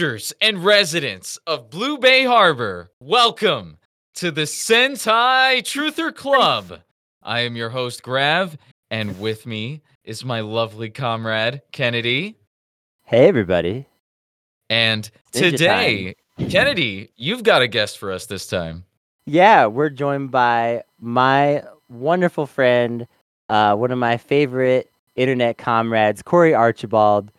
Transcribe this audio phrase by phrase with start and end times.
[0.00, 3.76] And residents of Blue Bay Harbor, welcome
[4.14, 6.80] to the Sentai Truther Club.
[7.22, 8.56] I am your host, Grav,
[8.90, 12.38] and with me is my lovely comrade, Kennedy.
[13.04, 13.88] Hey, everybody.
[14.70, 16.14] And today,
[16.48, 18.86] Kennedy, you've got a guest for us this time.
[19.26, 23.06] Yeah, we're joined by my wonderful friend,
[23.50, 27.30] uh, one of my favorite internet comrades, Cory Archibald.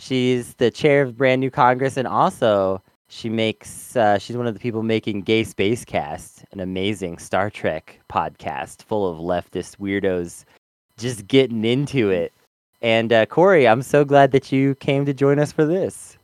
[0.00, 4.54] She's the chair of Brand New Congress, and also she makes uh, she's one of
[4.54, 10.46] the people making Gay Spacecast, an amazing Star Trek podcast full of leftist weirdos
[10.96, 12.32] just getting into it.
[12.80, 16.16] And uh, Cory, I'm so glad that you came to join us for this.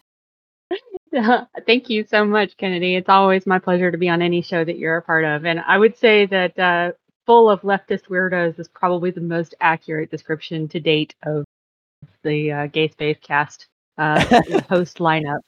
[1.66, 2.97] Thank you so much, Kennedy.
[2.97, 5.44] It's always my pleasure to be on any show that you're a part of.
[5.44, 6.92] And I would say that uh,
[7.27, 11.44] full of leftist weirdos is probably the most accurate description to date of
[12.22, 14.20] the uh, Gay Space Cast uh,
[14.69, 15.41] host lineup.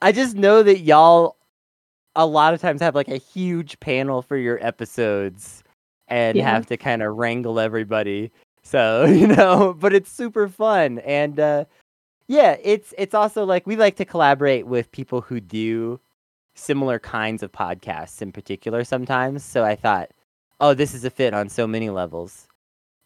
[0.00, 1.36] I just know that y'all
[2.16, 5.62] a lot of times have like a huge panel for your episodes
[6.08, 6.48] and Yeah.
[6.50, 8.30] have to kind of wrangle everybody.
[8.62, 11.64] So, you know, but it's super fun and uh
[12.28, 16.00] yeah, it's it's also like we like to collaborate with people who do
[16.54, 19.44] similar kinds of podcasts in particular sometimes.
[19.44, 20.10] So I thought,
[20.60, 22.46] oh, this is a fit on so many levels.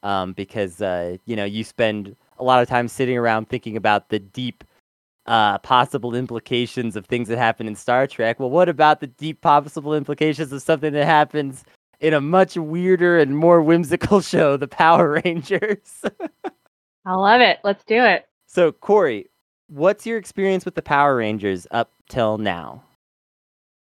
[0.03, 4.09] Um because uh you know, you spend a lot of time sitting around thinking about
[4.09, 4.65] the deep
[5.27, 8.39] uh, possible implications of things that happen in Star Trek.
[8.39, 11.65] Well, what about the deep possible implications of something that happens
[12.01, 16.03] in a much weirder and more whimsical show, The Power Rangers?
[17.05, 17.59] I love it.
[17.65, 18.27] Let's do it.
[18.47, 19.29] so, Cory,
[19.69, 22.83] what's your experience with the Power Rangers up till now?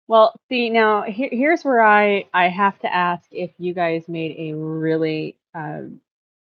[0.08, 4.36] Well, see now here, here's where I I have to ask if you guys made
[4.38, 5.82] a really uh,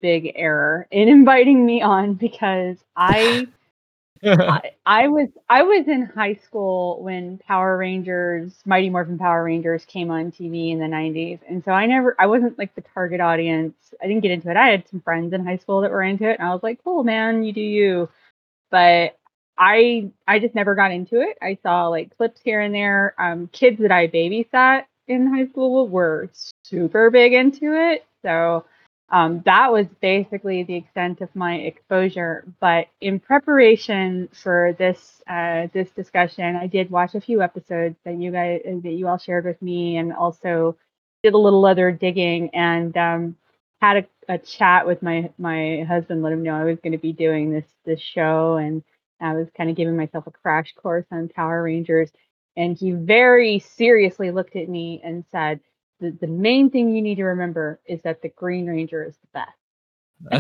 [0.02, 3.48] big error in inviting me on because I
[4.26, 9.86] I, I was I was in high school when Power Rangers, Mighty Morphin Power Rangers
[9.86, 11.40] came on TV in the 90s.
[11.48, 13.76] And so I never I wasn't like the target audience.
[14.02, 14.58] I didn't get into it.
[14.58, 16.84] I had some friends in high school that were into it and I was like,
[16.84, 18.10] "Cool, man, you do you."
[18.72, 19.18] But
[19.58, 21.38] I I just never got into it.
[21.42, 23.14] I saw like clips here and there.
[23.20, 26.30] Um kids that I babysat in high school were
[26.64, 28.06] super big into it.
[28.24, 28.66] So
[29.10, 32.46] um, that was basically the extent of my exposure.
[32.60, 38.16] But in preparation for this uh, this discussion, I did watch a few episodes that
[38.16, 40.78] you guys that you all shared with me, and also
[41.24, 43.36] did a little other digging and um,
[43.82, 46.22] had a, a chat with my my husband.
[46.22, 48.84] Let him know I was going to be doing this this show, and
[49.22, 52.12] I was kind of giving myself a crash course on Power Rangers.
[52.58, 55.60] And he very seriously looked at me and said,
[56.00, 59.28] the, the main thing you need to remember is that the Green Ranger is the
[59.34, 59.58] best.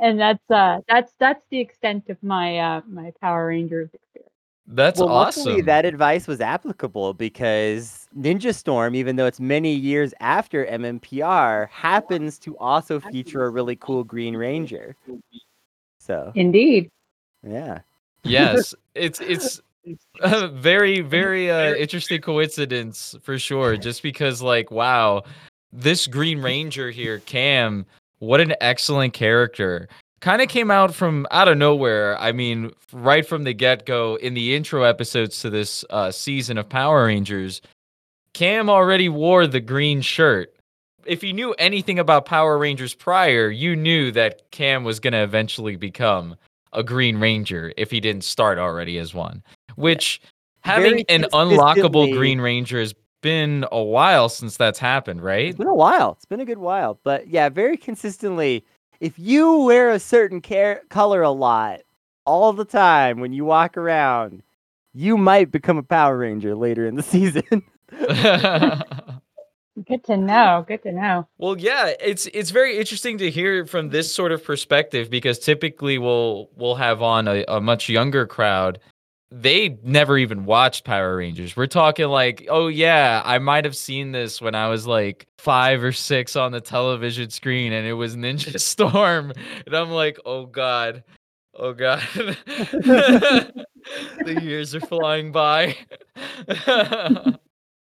[0.00, 4.32] and that's uh that's that's the extent of my uh my Power Rangers experience.
[4.70, 5.44] That's well, awesome.
[5.44, 11.70] luckily, that advice was applicable because Ninja Storm, even though it's many years after MMPR,
[11.70, 14.94] happens to also feature a really cool Green Ranger.
[15.98, 16.90] So, Indeed.
[17.42, 17.80] yeah.
[18.24, 19.62] yes, it's it's a
[20.52, 23.76] very very uh, interesting coincidence for sure.
[23.88, 25.22] Just because, like, wow,
[25.72, 27.86] this Green Ranger here, Cam,
[28.18, 29.88] what an excellent character.
[30.20, 32.18] Kind of came out from out of nowhere.
[32.18, 36.58] I mean, right from the get go in the intro episodes to this uh, season
[36.58, 37.62] of Power Rangers,
[38.34, 40.54] Cam already wore the green shirt.
[41.06, 45.22] If you knew anything about Power Rangers prior, you knew that Cam was going to
[45.22, 46.36] eventually become
[46.72, 49.42] a Green Ranger if he didn't start already as one.
[49.78, 50.20] Which
[50.60, 55.46] having Very an unlockable Green Ranger has been a while since that's happened, right?
[55.46, 56.12] It's been a while.
[56.12, 56.98] It's been a good while.
[57.02, 58.64] But yeah, very consistently,
[59.00, 61.80] if you wear a certain car- color a lot,
[62.26, 64.42] all the time when you walk around,
[64.94, 67.62] you might become a Power Ranger later in the season.
[69.86, 70.64] Good to know.
[70.66, 71.28] Good to know.
[71.38, 75.98] Well, yeah, it's it's very interesting to hear from this sort of perspective because typically
[75.98, 78.80] we'll we'll have on a, a much younger crowd.
[79.30, 81.54] They never even watched Power Rangers.
[81.54, 85.82] We're talking like, oh yeah, I might have seen this when I was like five
[85.82, 89.32] or six on the television screen, and it was Ninja Storm,
[89.66, 91.04] and I'm like, oh god,
[91.54, 93.64] oh god, the
[94.42, 95.76] years are flying by.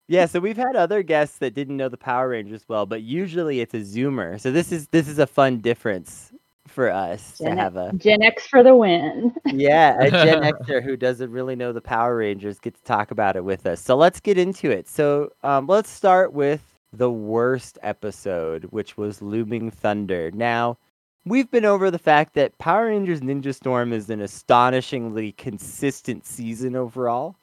[0.09, 3.61] Yeah, so we've had other guests that didn't know the Power Rangers well, but usually
[3.61, 4.39] it's a Zoomer.
[4.39, 6.32] So this is this is a fun difference
[6.73, 9.35] for us Gen, to have a Gen X for the win.
[9.47, 13.37] yeah a Gen Xer who doesn't really know the Power Rangers get to talk about
[13.37, 13.81] it with us.
[13.81, 14.89] So let's get into it.
[14.89, 20.31] So um, let's start with the worst episode, which was Looming Thunder.
[20.33, 20.79] Now,
[21.25, 26.77] we've been over the fact that Power Rangers Ninja Storm is an astonishingly consistent season
[26.77, 27.37] overall.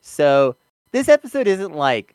[0.00, 0.56] So
[0.92, 2.14] this episode isn't like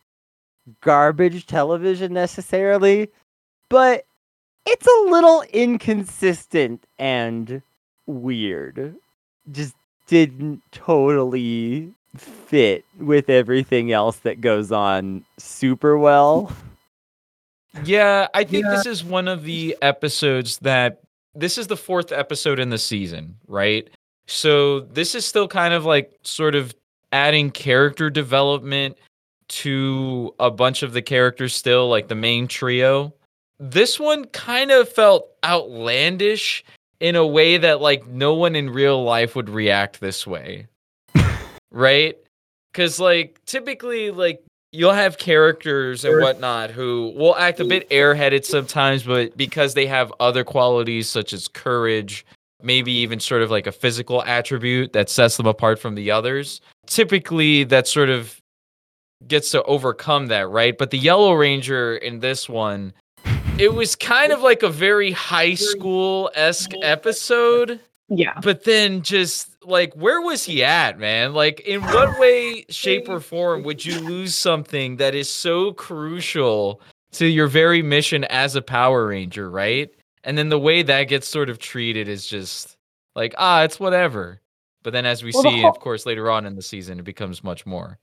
[0.82, 3.10] garbage television necessarily,
[3.70, 4.06] but
[4.66, 7.62] it's a little inconsistent and
[8.06, 8.96] weird.
[9.52, 9.76] Just
[10.08, 16.52] didn't totally fit with everything else that goes on super well.
[17.86, 21.02] Yeah, I think this is one of the episodes that
[21.34, 23.90] this is the fourth episode in the season, right?
[24.28, 26.76] So this is still kind of like sort of
[27.14, 28.98] adding character development
[29.48, 33.14] to a bunch of the characters still, like the main trio.
[33.64, 36.66] This one kind of felt outlandish
[37.00, 40.68] in a way that like no one in real life would react this way.
[41.72, 42.18] right?
[42.74, 48.46] Cause like typically like you'll have characters and whatnot who will act a bit airheaded
[48.46, 52.26] sometimes, but because they have other qualities such as courage,
[52.64, 56.62] maybe even sort of like a physical attribute that sets them apart from the others,
[56.88, 58.40] typically that sort of
[59.28, 60.78] gets to overcome that, right?
[60.78, 62.94] But the Yellow Ranger in this one,
[63.60, 68.40] it was kind of like a very high school esque episode Yeah.
[68.42, 71.34] but then just like where was he at man?
[71.34, 76.82] Like in what way shape or form would you lose something that is so crucial
[77.14, 79.92] to your very mission as a power ranger right?
[80.24, 82.78] And then the way that gets sort of treated is just
[83.16, 84.40] like ah it's whatever.
[84.84, 87.06] But then as we Well, see whole- of course later on in the season it
[87.06, 88.00] becomes much more.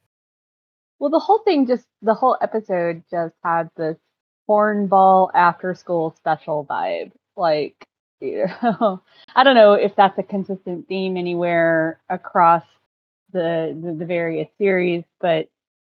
[1.01, 3.97] Well, the whole thing just the whole episode just had this
[4.49, 7.13] hornball after school special vibe.
[7.37, 7.87] Like,
[8.21, 9.03] you know,
[9.35, 12.65] I don't know if that's a consistent theme anywhere across
[13.33, 15.49] the, the the various series, but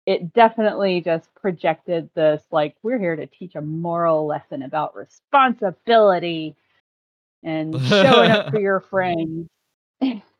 [0.06, 6.56] it definitely just projected this like we're here to teach a moral lesson about responsibility
[7.44, 9.48] and showing up for your friends.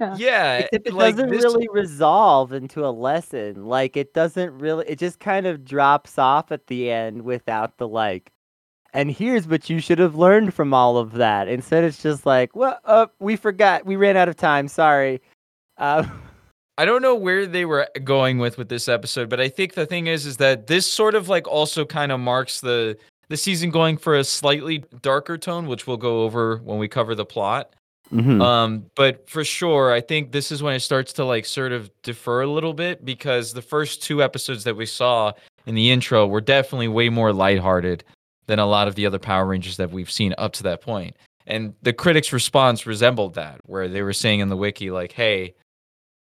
[0.00, 0.16] Yeah.
[0.18, 3.66] yeah Except it like doesn't this- really resolve into a lesson.
[3.66, 7.88] Like it doesn't really it just kind of drops off at the end without the
[7.88, 8.30] like
[8.94, 11.46] and here's what you should have learned from all of that.
[11.48, 13.84] Instead it's just like, well, uh, we forgot.
[13.84, 14.66] We ran out of time.
[14.68, 15.20] Sorry.
[15.76, 16.04] Uh,
[16.78, 19.84] I don't know where they were going with with this episode, but I think the
[19.84, 22.96] thing is, is that this sort of like also kind of marks the
[23.28, 27.14] the season going for a slightly darker tone, which we'll go over when we cover
[27.14, 27.74] the plot.
[28.12, 28.42] Mhm.
[28.42, 31.90] Um, but for sure, I think this is when it starts to like sort of
[32.02, 35.32] defer a little bit because the first two episodes that we saw
[35.66, 38.04] in the intro were definitely way more lighthearted
[38.46, 41.16] than a lot of the other Power Rangers that we've seen up to that point.
[41.46, 45.54] And the critics' response resembled that, where they were saying in the wiki, like, hey,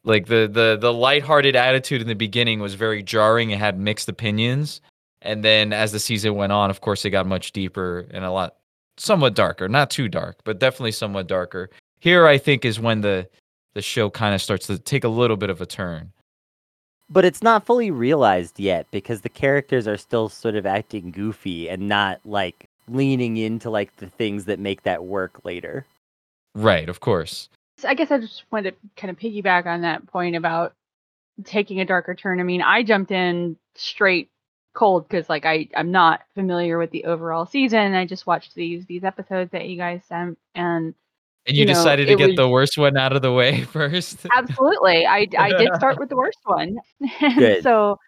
[0.03, 4.07] like the the the lighthearted attitude in the beginning was very jarring and had mixed
[4.07, 4.81] opinions.
[5.21, 8.31] And then as the season went on, of course, it got much deeper and a
[8.31, 8.55] lot
[8.99, 11.69] somewhat darker, not too dark, but definitely somewhat darker.
[11.99, 13.27] Here, I think, is when the
[13.75, 16.11] the show kind of starts to take a little bit of a turn.
[17.09, 21.69] but it's not fully realized yet because the characters are still sort of acting goofy
[21.69, 25.85] and not like leaning into like the things that make that work later.
[26.55, 27.49] Right, of course.
[27.77, 30.73] So I guess I just wanted to kind of piggyback on that point about
[31.45, 32.39] taking a darker turn.
[32.39, 34.29] I mean, I jumped in straight
[34.73, 37.93] cold because like I I'm not familiar with the overall season.
[37.95, 40.93] I just watched these these episodes that you guys sent, and
[41.47, 43.63] And you, You know, decided to get was- the worst one out of the way
[43.65, 44.25] first.
[44.35, 46.77] absolutely, I I did start with the worst one.
[47.21, 47.63] And Good.
[47.63, 47.99] so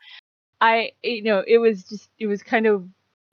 [0.61, 2.87] I you know it was just it was kind of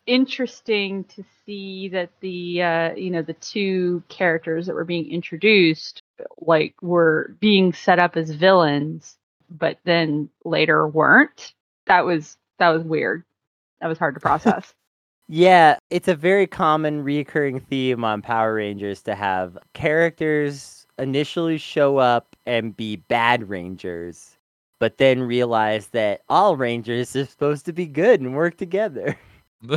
[0.07, 6.03] interesting to see that the uh, you know the two characters that were being introduced
[6.41, 9.19] like were being set up as villains
[9.51, 11.53] but then later weren't
[11.87, 13.25] that was that was weird
[13.81, 14.75] that was hard to process
[15.31, 21.99] Yeah, it's a very common recurring theme on Power Rangers to have characters initially show
[21.99, 24.39] up and be bad rangers,
[24.79, 29.19] but then realize that all rangers are supposed to be good and work together.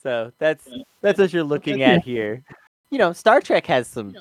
[0.00, 0.68] so that's
[1.00, 2.44] that's what you're looking at here.
[2.90, 4.14] You know, Star Trek has some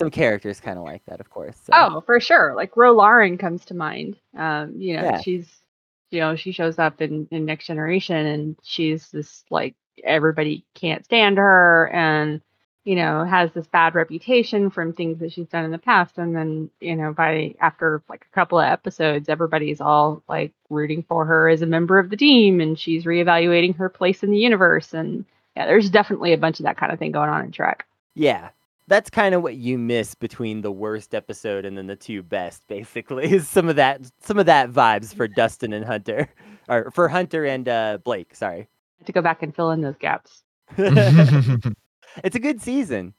[0.00, 1.56] some characters kind of like that, of course.
[1.64, 1.72] So.
[1.74, 5.20] oh for sure like Ro Laren comes to mind um you know Yeah.
[5.20, 5.46] she's
[6.10, 11.04] you know she shows up in in next generation and she's this like everybody can't
[11.04, 12.40] stand her and
[12.84, 16.34] you know has this bad reputation from things that she's done in the past and
[16.34, 21.26] then you know by after like a couple of episodes everybody's all like rooting for
[21.26, 24.94] her as a member of the team and she's reevaluating her place in the universe
[24.94, 25.26] and
[25.56, 28.48] yeah there's definitely a bunch of that kind of thing going on in Trek Yeah.
[28.90, 32.66] That's kind of what you miss between the worst episode and then the two best,
[32.66, 33.30] basically.
[33.32, 36.28] Is some of that some of that vibes for Dustin and Hunter.
[36.68, 38.68] Or for Hunter and uh Blake, sorry.
[38.98, 40.42] have to go back and fill in those gaps.
[40.76, 43.14] it's a good season.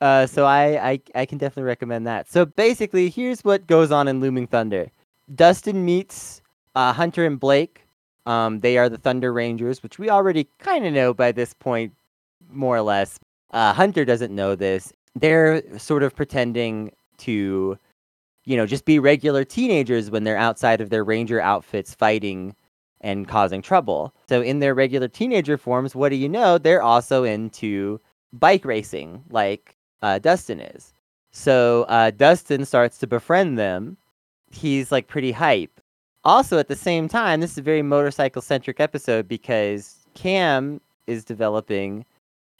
[0.00, 2.30] Uh, so I, I I can definitely recommend that.
[2.30, 4.90] So basically, here's what goes on in Looming Thunder.
[5.34, 6.42] Dustin meets
[6.74, 7.86] uh, Hunter and Blake.
[8.26, 11.92] Um, they are the Thunder Rangers, which we already kind of know by this point,
[12.50, 13.18] more or less.
[13.50, 14.92] Uh, Hunter doesn't know this.
[15.14, 17.78] They're sort of pretending to,
[18.44, 22.54] you know, just be regular teenagers when they're outside of their Ranger outfits fighting
[23.00, 24.14] and causing trouble.
[24.28, 26.58] So in their regular teenager forms, what do you know?
[26.58, 28.00] They're also into
[28.32, 30.92] bike racing, like uh, Dustin is.
[31.30, 33.96] So uh, Dustin starts to befriend them.
[34.50, 35.80] He's like pretty hype.
[36.24, 41.24] Also, at the same time, this is a very motorcycle centric episode because Cam is
[41.24, 42.06] developing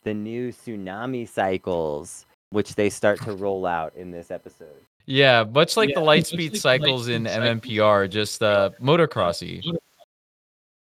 [0.02, 4.68] the new tsunami cycles, which they start to roll out in this episode.
[5.06, 8.70] Yeah, much like Yeah, the much Lightspeed like the cycles in Lightspeed MMPR, just uh,
[8.80, 9.62] motocrossy.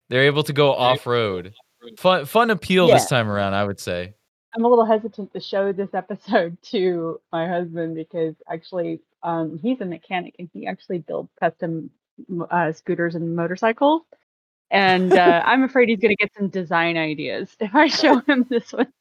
[0.10, 1.54] They're able to go off road.
[1.98, 2.96] Fun, fun appeal Yeah.
[2.96, 4.14] this time around, I would say.
[4.56, 9.82] I'm a little hesitant to show this episode to my husband because actually um, he's
[9.82, 11.90] a mechanic and he actually builds custom
[12.52, 14.04] uh, scooters and motorcycles.
[14.70, 18.46] And uh, I'm afraid he's going to get some design ideas if I show him
[18.50, 18.92] this one.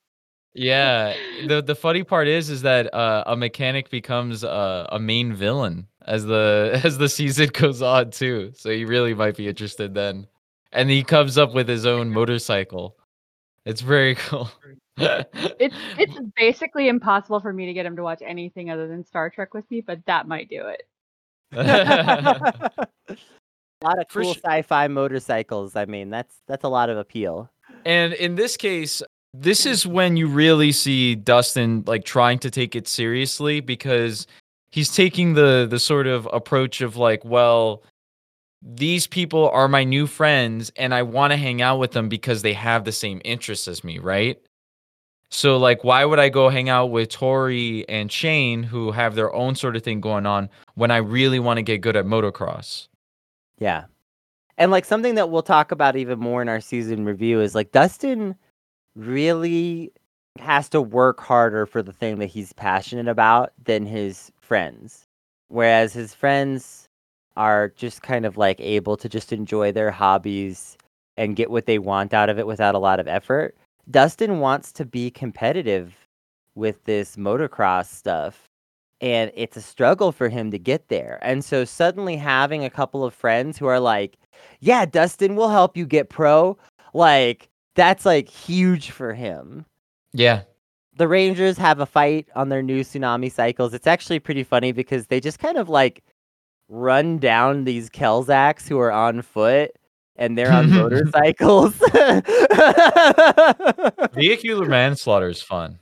[0.54, 1.14] Yeah,
[1.46, 5.86] the the funny part is is that uh, a mechanic becomes uh, a main villain
[6.06, 8.52] as the as the season goes on too.
[8.54, 10.26] So he really might be interested then.
[10.72, 12.96] And he comes up with his own motorcycle.
[13.64, 14.50] It's very cool.
[14.98, 19.30] It's it's basically impossible for me to get him to watch anything other than Star
[19.30, 20.82] Trek with me, but that might do it.
[21.54, 22.86] a
[23.82, 25.76] lot of cool su- sci-fi motorcycles.
[25.76, 27.50] I mean, that's that's a lot of appeal.
[27.84, 29.02] And in this case,
[29.34, 34.26] this is when you really see Dustin like trying to take it seriously because
[34.70, 37.82] he's taking the the sort of approach of like, well,
[38.62, 42.42] these people are my new friends and I want to hang out with them because
[42.42, 44.40] they have the same interests as me, right?
[45.30, 49.32] So like why would I go hang out with Tori and Shane who have their
[49.34, 52.88] own sort of thing going on when I really want to get good at motocross?
[53.58, 53.84] Yeah.
[54.58, 57.72] And like something that we'll talk about even more in our season review is like
[57.72, 58.36] Dustin
[58.94, 59.92] really
[60.38, 65.04] has to work harder for the thing that he's passionate about than his friends.
[65.48, 66.88] Whereas his friends
[67.36, 70.76] are just kind of like able to just enjoy their hobbies
[71.16, 73.54] and get what they want out of it without a lot of effort.
[73.90, 75.94] Dustin wants to be competitive
[76.54, 78.48] with this motocross stuff
[79.00, 81.18] and it's a struggle for him to get there.
[81.22, 84.16] And so suddenly having a couple of friends who are like,
[84.60, 86.56] "Yeah, Dustin, we'll help you get pro."
[86.94, 89.64] Like that's like huge for him.
[90.12, 90.42] Yeah.
[90.96, 93.72] The Rangers have a fight on their new tsunami cycles.
[93.72, 96.02] It's actually pretty funny because they just kind of like
[96.68, 99.70] run down these Kelzaks who are on foot
[100.16, 101.74] and they're on motorcycles.
[104.14, 105.78] Vehicular manslaughter is fun.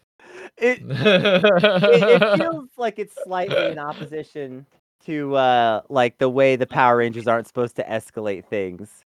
[0.56, 4.66] it, it, it feels like it's slightly in opposition
[5.06, 9.04] to uh like the way the Power Rangers aren't supposed to escalate things.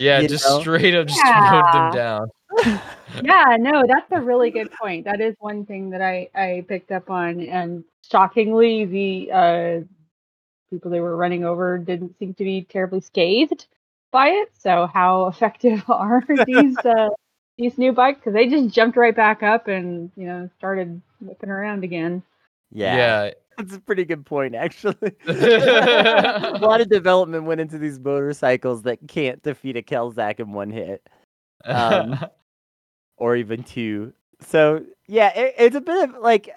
[0.00, 0.60] Yeah, You just know?
[0.60, 2.30] straight up just mowed them down.
[3.22, 5.04] yeah, no, that's a really good point.
[5.04, 9.80] That is one thing that I I picked up on, and shockingly, the uh,
[10.70, 13.66] people they were running over didn't seem to be terribly scathed
[14.10, 14.50] by it.
[14.58, 17.10] So, how effective are these uh,
[17.58, 18.20] these new bikes?
[18.20, 22.22] Because they just jumped right back up and you know started whipping around again.
[22.72, 23.30] Yeah, Yeah,
[23.60, 24.96] that's a pretty good point, actually.
[25.26, 30.70] a lot of development went into these motorcycles that can't defeat a Kelzak in one
[30.70, 31.06] hit,
[31.64, 32.18] Um,
[33.16, 34.12] or even two.
[34.40, 36.50] So yeah, it, it's a bit of like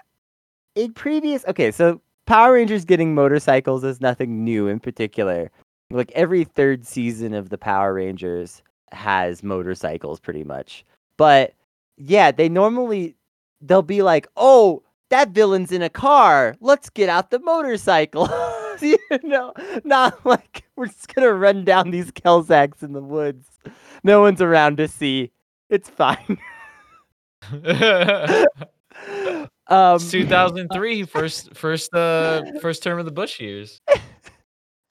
[0.75, 1.43] in previous.
[1.45, 5.51] Okay, so Power Rangers getting motorcycles is nothing new in particular.
[5.91, 10.85] Like every third season of the Power Rangers has motorcycles, pretty much.
[11.17, 11.53] But
[11.97, 13.15] yeah, they normally
[13.61, 16.55] they'll be like, "Oh, that villain's in a car.
[16.59, 18.29] Let's get out the motorcycle."
[18.81, 23.47] you know, not like we're just gonna run down these Kelzaks in the woods.
[24.03, 25.31] No one's around to see.
[25.69, 26.37] It's fine.
[29.67, 33.81] um, 2003, first first uh first term of the Bush years.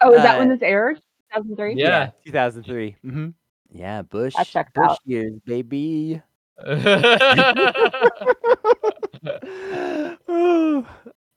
[0.00, 0.97] Oh, is that when Uh, this aired?
[1.35, 1.75] 2003.
[1.75, 2.11] Yeah.
[2.25, 2.97] 2003.
[3.04, 3.28] Mm-hmm.
[3.71, 4.35] Yeah, Bush.
[4.37, 4.99] That checks Bush out.
[5.04, 6.21] years, baby.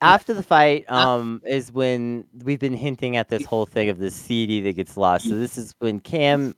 [0.01, 4.11] After the fight, um, is when we've been hinting at this whole thing of the
[4.11, 5.27] CD that gets lost.
[5.27, 6.55] So this is when Cam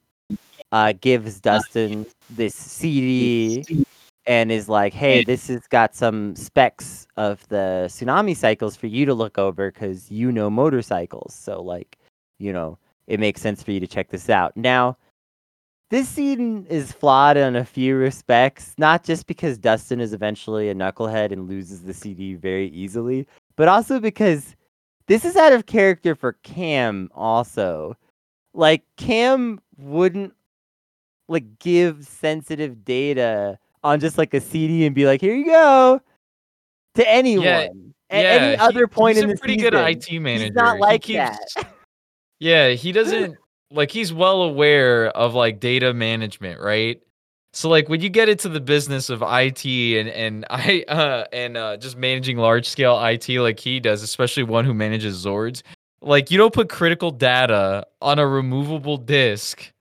[0.72, 3.86] uh, gives Dustin this CD
[4.26, 9.06] and is like, "Hey, this has got some specs of the tsunami cycles for you
[9.06, 11.34] to look over because you know motorcycles.
[11.34, 11.96] So like,
[12.38, 14.96] you know, it makes sense for you to check this out." Now,
[15.90, 20.74] this scene is flawed in a few respects, not just because Dustin is eventually a
[20.74, 23.26] knucklehead and loses the CD very easily,
[23.56, 24.54] but also because
[25.06, 27.96] this is out of character for Cam also.
[28.54, 30.34] Like Cam wouldn't
[31.28, 36.00] like give sensitive data on just like a CD and be like, "Here you go,"
[36.96, 37.94] to anyone.
[38.10, 39.70] At any he- other point he's in a the pretty season.
[39.72, 40.44] good IT manager.
[40.46, 41.68] He's not He like keeps- that.
[42.40, 43.36] Yeah, he doesn't
[43.70, 47.00] like he's well aware of like data management, right?
[47.52, 51.56] So like when you get into the business of IT and and I uh and
[51.56, 55.62] uh just managing large scale IT like he does, especially one who manages Zords,
[56.00, 59.72] like you don't put critical data on a removable disk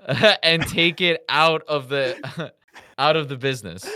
[0.42, 2.52] and take it out of the
[2.98, 3.88] out of the business.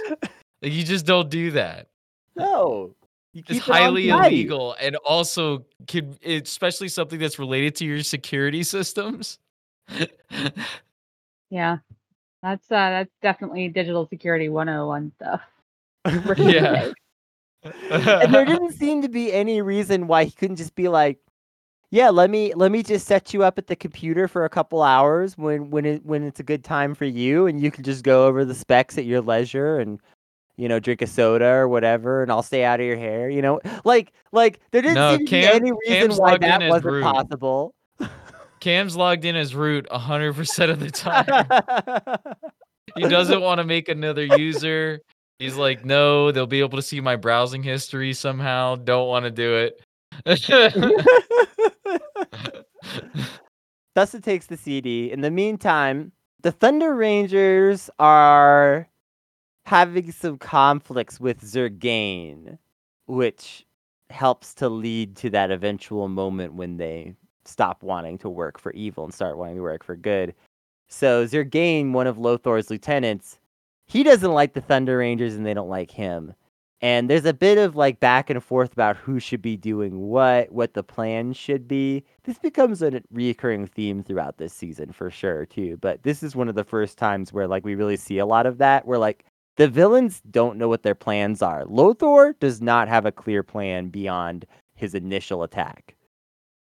[0.63, 1.89] Like you just don't do that.
[2.37, 2.95] No.
[3.35, 7.87] You It's keep it on highly illegal and also could especially something that's related to
[7.87, 9.39] your security systems.
[11.51, 11.79] Yeah.
[12.43, 15.43] That's uh that's definitely digital security 101 stuff.
[16.39, 16.93] Yeah.
[17.91, 21.19] and there didn't seem to be any reason why he couldn't just be like,
[21.91, 24.83] "Yeah, let me let me just set you up at the computer for a couple
[24.83, 28.05] hours when when it when it's a good time for you, and you can just
[28.05, 30.01] go over the specs at your leisure and."
[30.63, 33.29] You know, drink a soda or whatever, and I'll stay out of your hair.
[33.29, 36.71] You know, like, like there didn't No, seem to be any reason Cam's why that
[36.71, 37.75] wasn't possible.
[38.61, 41.27] Cam's logged in as root 100% of the time.
[42.95, 45.01] he doesn't want to make another user.
[45.41, 48.77] He's like, no, they'll be able to see my browsing history somehow.
[48.77, 49.83] Don't want to do it.
[53.97, 55.11] Thus it takes the CD.
[55.11, 58.87] In the meantime, the Thunder Rangers are
[59.65, 62.59] having some conflicts with Zurgane,
[63.07, 63.67] which
[64.11, 69.05] helps to lead to that eventual moment when they stop wanting to work for evil
[69.05, 70.35] and start wanting to work for good.
[70.89, 73.39] So Zurgane, one of Lothor's lieutenants,
[73.87, 76.35] he doesn't like the Thunder Rangers and they don't like him.
[76.81, 80.51] And there's a bit of like back and forth about who should be doing what,
[80.51, 82.05] what the plan should be.
[82.25, 85.77] This becomes a reoccurring theme throughout this season for sure too.
[85.77, 88.47] But this is one of the first times where like we really see a lot
[88.47, 89.25] of that where like
[89.57, 91.65] the villains don't know what their plans are.
[91.65, 95.95] Lothor does not have a clear plan beyond his initial attack.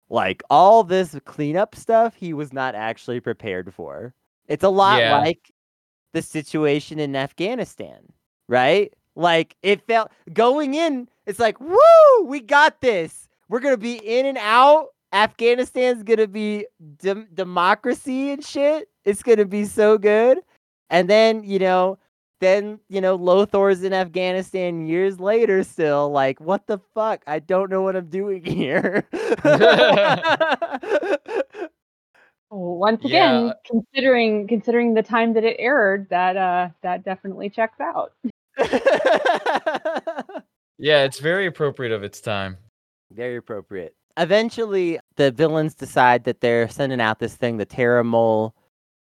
[0.09, 4.15] Like all this cleanup stuff he was not actually prepared for.
[4.47, 5.19] It's a lot Yeah.
[5.19, 5.51] like
[6.13, 8.13] the situation in Afghanistan,
[8.49, 8.93] right?
[9.17, 13.29] Like it felt going in, it's like, woo, we got this.
[13.49, 14.89] We're gonna be in and out.
[15.13, 16.67] Afghanistan's gonna be
[16.99, 18.89] dem- democracy and shit.
[19.05, 20.39] It's gonna be so good.
[20.91, 21.99] And then, you know,
[22.41, 26.11] then, you know, Lothor's in Afghanistan years later still.
[26.11, 27.23] Like, what the fuck?
[27.27, 29.05] I don't know what I'm doing here.
[32.51, 33.09] Well, Once Yeah.
[33.09, 38.13] again, considering considering the time that it aired, that uh that definitely checks out.
[40.79, 42.57] yeah, it's very appropriate of its time.
[43.13, 43.95] Very appropriate.
[44.17, 48.55] Eventually, the villains decide that they're sending out this thing, the Terra Mole,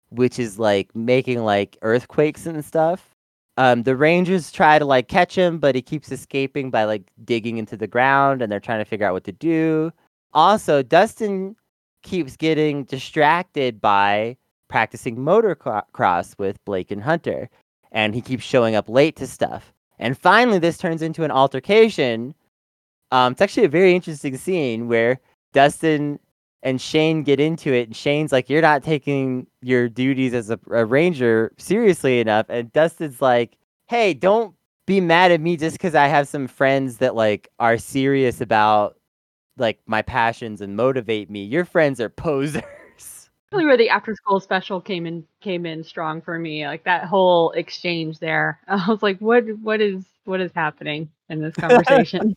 [0.09, 3.09] which is like making like earthquakes and stuff.
[3.57, 7.57] Um, the Rangers try to like catch him, but he keeps escaping by like digging
[7.57, 9.91] into the ground, and they're trying to figure out what to do.
[10.33, 11.55] Also, Dustin
[12.03, 17.49] keeps getting distracted by practicing motocross with Blake and Hunter,
[17.91, 19.73] and he keeps showing up late to stuff.
[19.97, 22.35] And finally, this turns into an altercation
[23.11, 25.19] um, it's actually a very interesting scene where
[25.53, 26.19] Dustin
[26.63, 30.59] and Shane get into it, and Shane's like, "You're not taking your duties as a,
[30.71, 35.95] a ranger seriously enough," and Dustin's like, "Hey, don't be mad at me just because
[35.95, 38.97] I have some friends that like are serious about
[39.57, 41.43] like my passions and motivate me.
[41.43, 42.63] Your friends are posers."
[43.53, 46.67] Really, where the after school special came in came in strong for me.
[46.67, 48.59] Like that whole exchange there.
[48.67, 52.35] I was like, what what is what is happening in this conversation?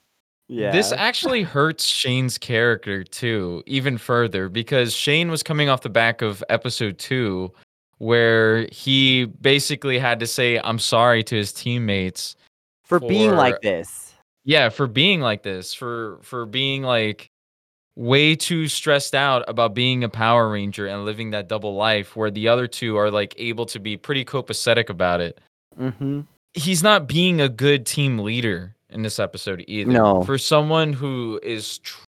[0.51, 0.73] Yeah.
[0.73, 6.23] This actually hurts Shane's character too, even further, because Shane was coming off the back
[6.23, 7.53] of episode two,
[7.99, 12.35] where he basically had to say, I'm sorry to his teammates.
[12.83, 14.13] for being like this.
[14.45, 17.31] Yeah, for being like this, for for being like
[17.95, 22.31] way too stressed out about being a Power Ranger and living that double life where
[22.31, 25.41] the other two are like able to be pretty copacetic about it.
[25.79, 26.23] Mm-hmm.
[26.55, 29.90] he's not being a good team leader in this episode either.
[29.90, 30.22] No.
[30.22, 32.05] For someone who is tr-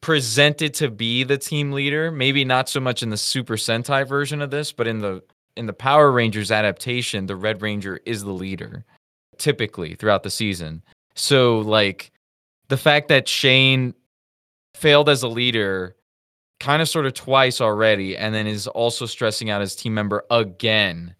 [0.00, 4.40] presented to be the team leader, maybe not so much in the Super Sentai version
[4.42, 5.22] of this, but in the
[5.56, 8.84] in the Power Rangers adaptation, the Red Ranger is the leader
[9.38, 10.82] typically throughout the season.
[11.14, 12.12] So like
[12.68, 13.94] the fact that Shane
[14.74, 15.96] failed as a leader
[16.60, 20.24] kind of sort of twice already, and then is also stressing out his team member
[20.30, 21.14] again,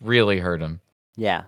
[0.00, 0.80] really hurt him.
[1.16, 1.44] Yeah.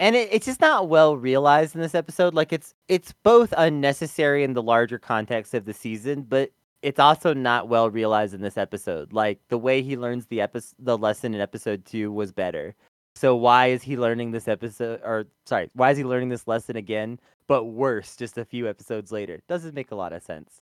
[0.00, 2.34] And it, it's just not well realized in this episode.
[2.34, 6.50] Like it's it's both unnecessary in the larger context of the season, but
[6.82, 9.12] it's also not well realized in this episode.
[9.12, 12.74] Like the way he learns the episode, the lesson in episode two was better.
[13.14, 15.00] So why is he learning this episode?
[15.04, 19.12] Or sorry, why is he learning this lesson again, but worse, just a few episodes
[19.12, 19.42] later?
[19.48, 20.62] Doesn't make a lot of sense.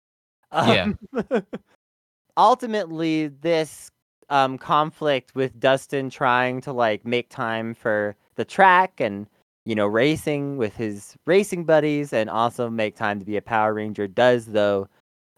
[0.54, 0.94] Yeah.
[1.32, 1.44] Um,
[2.38, 3.90] ultimately, this
[4.30, 9.28] um, conflict with Dustin trying to like make time for the track and
[9.66, 13.74] you know racing with his racing buddies and also make time to be a Power
[13.74, 14.88] Ranger does though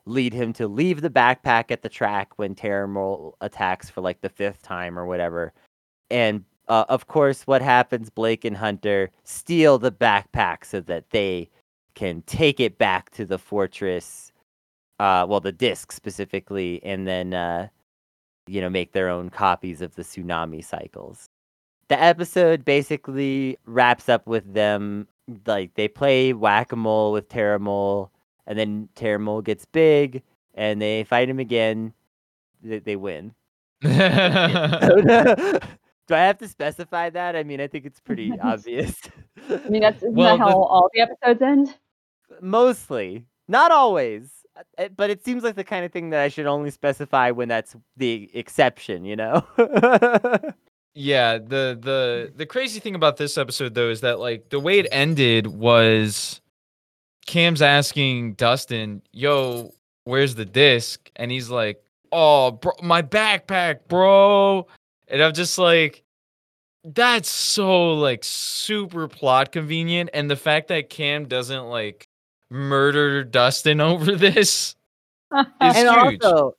[0.06, 4.30] lead him to leave the backpack at the track when Terramole attacks for like the
[4.30, 5.52] fifth time or whatever.
[6.10, 8.10] And uh, of course, what happens?
[8.10, 11.50] Blake and Hunter steal the backpack so that they
[11.96, 14.32] can take it back to the fortress.
[15.00, 17.68] Uh, well, the disc specifically, and then uh,
[18.48, 21.26] you know make their own copies of the tsunami cycles.
[21.88, 25.08] The episode basically wraps up with them
[25.46, 28.10] like they play whack a mole with Terramole
[28.48, 30.22] and then Terramole gets big,
[30.54, 31.94] and they fight him again.
[32.64, 33.34] They, they win.
[33.82, 33.90] Do
[36.14, 37.36] I have to specify that?
[37.36, 38.96] I mean, I think it's pretty obvious.
[39.50, 41.76] I mean, that's isn't Well, that how the- all the episodes end?
[42.42, 46.28] Mostly, not always, uh, uh, but it seems like the kind of thing that I
[46.28, 49.06] should only specify when that's the exception.
[49.06, 49.44] You know?
[50.96, 54.80] Yeah, the the the crazy thing about this episode though is that like the way
[54.80, 56.40] it ended was
[57.28, 59.74] Cam's asking Dustin, "Yo,
[60.06, 64.68] where's the disc?" And he's like, "Oh, bro, my backpack, bro."
[65.10, 66.04] And I'm just like
[66.86, 72.08] that's so like super plot convenient and the fact that Cam doesn't like
[72.52, 74.76] murder Dustin over this
[75.34, 76.24] is and huge.
[76.24, 76.56] also,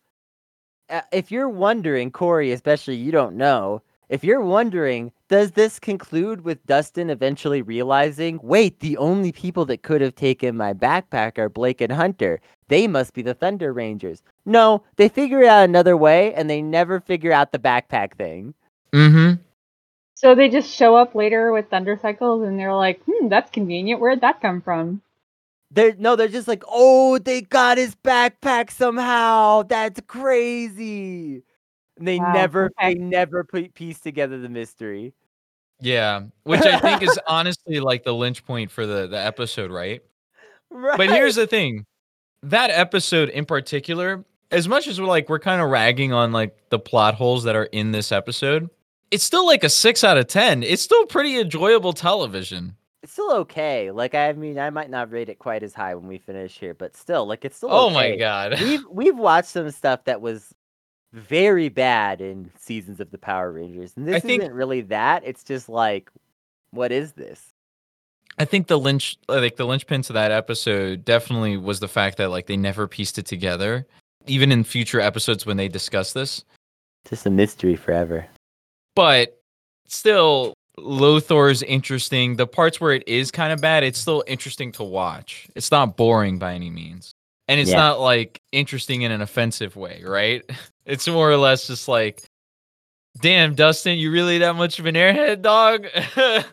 [0.91, 6.43] uh, if you're wondering, Cory, especially you don't know, if you're wondering, does this conclude
[6.43, 11.49] with Dustin eventually realizing, wait, the only people that could have taken my backpack are
[11.49, 12.41] Blake and Hunter?
[12.69, 14.23] They must be the Thunder Rangers.
[14.45, 18.55] No, they figure out another way and they never figure out the backpack thing.
[18.93, 19.43] Mm hmm.
[20.15, 24.01] So they just show up later with thunder cycles, and they're like, "Hmm, that's convenient.
[24.01, 25.03] Where'd that come from?"
[25.71, 29.63] They're no, they're just like, oh, they got his backpack somehow.
[29.63, 31.43] That's crazy.
[31.99, 32.95] And they Wow, never, okay.
[32.95, 35.15] they never put piece together the mystery.
[35.81, 40.03] Yeah, which I think is honestly like the lynch point for the the episode, right?
[40.71, 40.97] Right.
[40.97, 41.85] But here's the thing.
[42.43, 46.57] That episode in particular, as much as we're like we're kind of ragging on like
[46.71, 48.71] the plot holes that are in this episode,
[49.11, 50.63] it's still like a 6 out of 10.
[50.63, 52.77] It's still pretty enjoyable television.
[53.03, 53.91] it's still okay.
[53.91, 56.75] Like I mean, I might not rate it quite as high when we finish here,
[56.75, 57.71] but still, like it's still.
[57.73, 58.61] Oh my god.
[58.61, 60.55] We've we've watched some stuff that was
[61.13, 65.23] very bad in seasons of the Power Rangers, and this think- isn't really that.
[65.25, 66.11] It's just like,
[66.71, 67.43] what is this?
[68.39, 72.29] I think the lynch like the linchpin to that episode definitely was the fact that
[72.29, 73.87] like they never pieced it together.
[74.27, 76.45] Even in future episodes when they discuss this.
[77.09, 78.27] Just a mystery forever.
[78.95, 79.41] but
[79.87, 82.37] still Lothor is interesting.
[82.37, 85.49] The parts where it is kind of bad, it's still interesting to watch.
[85.55, 87.13] It's not boring by any means.
[87.49, 87.77] And it's Yeah.
[87.79, 90.43] not like interesting in an offensive way, right?
[90.87, 92.23] It's more or less just like
[93.21, 95.87] damn Dustin, you really that much of an airhead dog?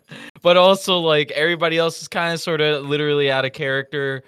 [0.41, 4.23] but also like everybody else is kind of sort of literally out of character.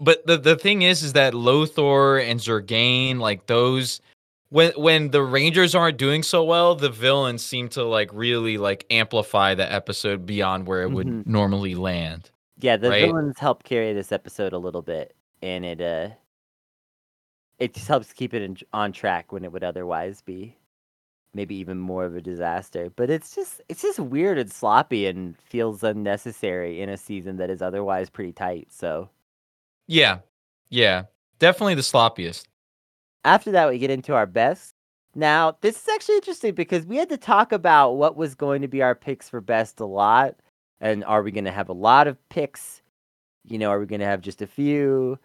[0.00, 4.00] But the the thing is is that Lothor and Zurgane, like those
[4.50, 8.86] when when the Rangers aren't doing so well, the villains seem to like really like
[8.90, 11.26] amplify the episode beyond where it would Mhm.
[11.26, 12.30] normally land.
[12.60, 13.06] Yeah, the Right?
[13.06, 16.10] villains help carry this episode a little bit, and it uh,
[17.58, 20.56] it just helps keep it in, on track when it would otherwise be
[21.34, 22.90] maybe even more of a disaster.
[22.96, 27.50] But it's just it's just weird and sloppy and feels unnecessary in a season that
[27.50, 28.68] is otherwise pretty tight.
[28.72, 29.10] So
[29.86, 30.20] Yeah.
[30.70, 31.04] Yeah.
[31.38, 32.46] Definitely the sloppiest.
[33.24, 34.74] after that, we get into our best.
[35.14, 38.68] Now, this is actually interesting because we had to talk about what was going to
[38.68, 40.36] be our picks for best a lot.
[40.80, 42.82] And are we going to have a lot of picks?
[43.44, 45.18] You know, are we going to have just a few?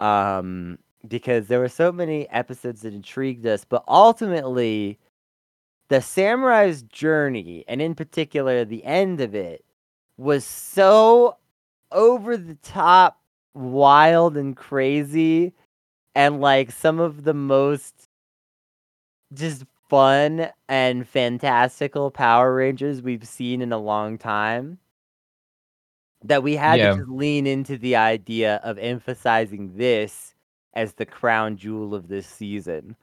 [0.00, 4.98] Um, because there were so many episodes that intrigued us, but ultimately,
[5.88, 9.64] the samurai's journey, and in particular, the end of it,
[10.16, 11.36] was so
[11.92, 13.20] over the top,
[13.54, 15.52] wild, and crazy
[16.14, 18.08] and like some of the most
[19.34, 24.78] just fun and fantastical Power Rangers we've seen in a long time.
[26.24, 26.90] That we had Yeah.
[26.90, 30.34] to just lean into the idea of emphasizing this
[30.78, 32.94] as the crown jewel of this season.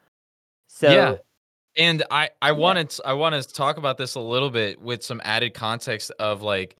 [0.67, 1.15] So Yeah.
[1.77, 5.03] And I I wanted to, I want to talk about this a little bit with
[5.03, 6.77] some added context of like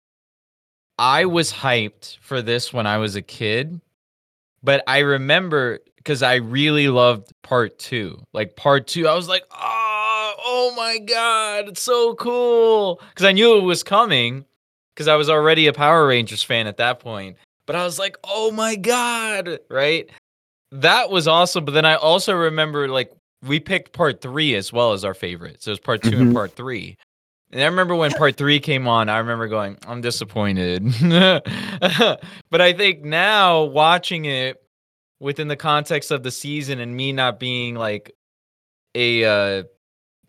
[0.98, 3.82] I was hyped for this when I was a kid,
[4.64, 8.24] but I remember because I really loved part two.
[8.32, 13.02] Like part two, I was like, oh, oh my god, it's so cool.
[13.10, 14.46] Because I knew it was coming,
[14.94, 17.36] because I was already a Power Rangers fan at that point.
[17.66, 20.10] But I was like, oh my god, right?
[20.72, 21.66] That was awesome.
[21.66, 23.12] But then I also remember like
[23.44, 25.62] we picked part three as well as our favorite.
[25.62, 26.34] So it was part 2 and Mhm.
[26.34, 26.98] part three.
[27.52, 30.84] And I remember when part three came on, I remember going, I'm disappointed.
[31.02, 34.62] but I think now watching it
[35.20, 38.16] within the context of the season and me not being like
[38.96, 39.64] a uh,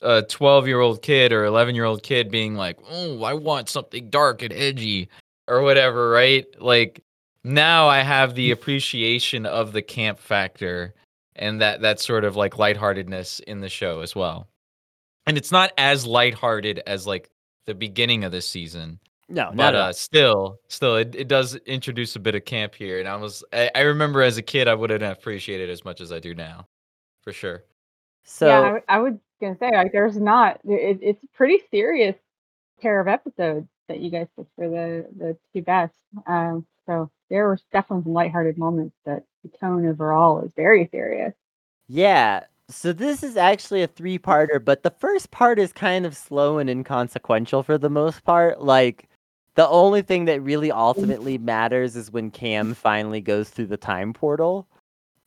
[0.03, 3.69] a 12 year old kid or 11 year old kid being like, oh, I want
[3.69, 5.09] something dark and edgy
[5.49, 6.45] or whatever, right?
[6.61, 7.03] Like
[7.47, 10.95] now I have the appreciation of the camp factor
[11.37, 14.49] and that that sort of like lightheartedness in the show as well.
[15.27, 17.31] And it's not as lighthearted as like
[17.67, 19.89] the beginning of this season, no, not but at all.
[19.89, 23.01] uh, still, still, it, it does introduce a bit of camp here.
[23.01, 26.01] And I was, I, I remember as a kid, I wouldn't appreciate it as much
[26.01, 26.69] as I do now,
[27.23, 27.65] for sure.
[28.25, 30.61] So yeah, I, w- I was gonna say like there's not.
[30.65, 32.17] It, it's a pretty serious
[32.81, 35.95] pair of episodes that you guys picked for the the two best.
[36.27, 41.33] Um, so there were definitely some lighthearted moments, but the tone overall is very serious.
[41.89, 42.45] Yeah.
[42.69, 46.69] So this is actually a three-parter, but the first part is kind of slow and
[46.69, 48.61] inconsequential for the most part.
[48.61, 49.09] Like
[49.55, 50.77] the only thing that really mm.
[50.77, 54.67] ultimately matters is when Cam finally goes through the time portal.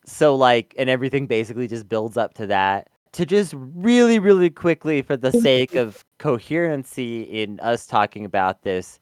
[0.05, 2.89] So like and everything basically just builds up to that.
[3.13, 5.41] To just really really quickly for the mm.
[5.41, 8.99] sake of coherency in us talking about this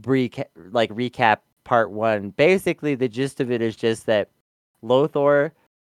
[0.00, 1.38] reca- like recap
[1.70, 2.30] part 1.
[2.30, 4.28] Basically the gist of it is just that
[4.82, 5.52] Lothor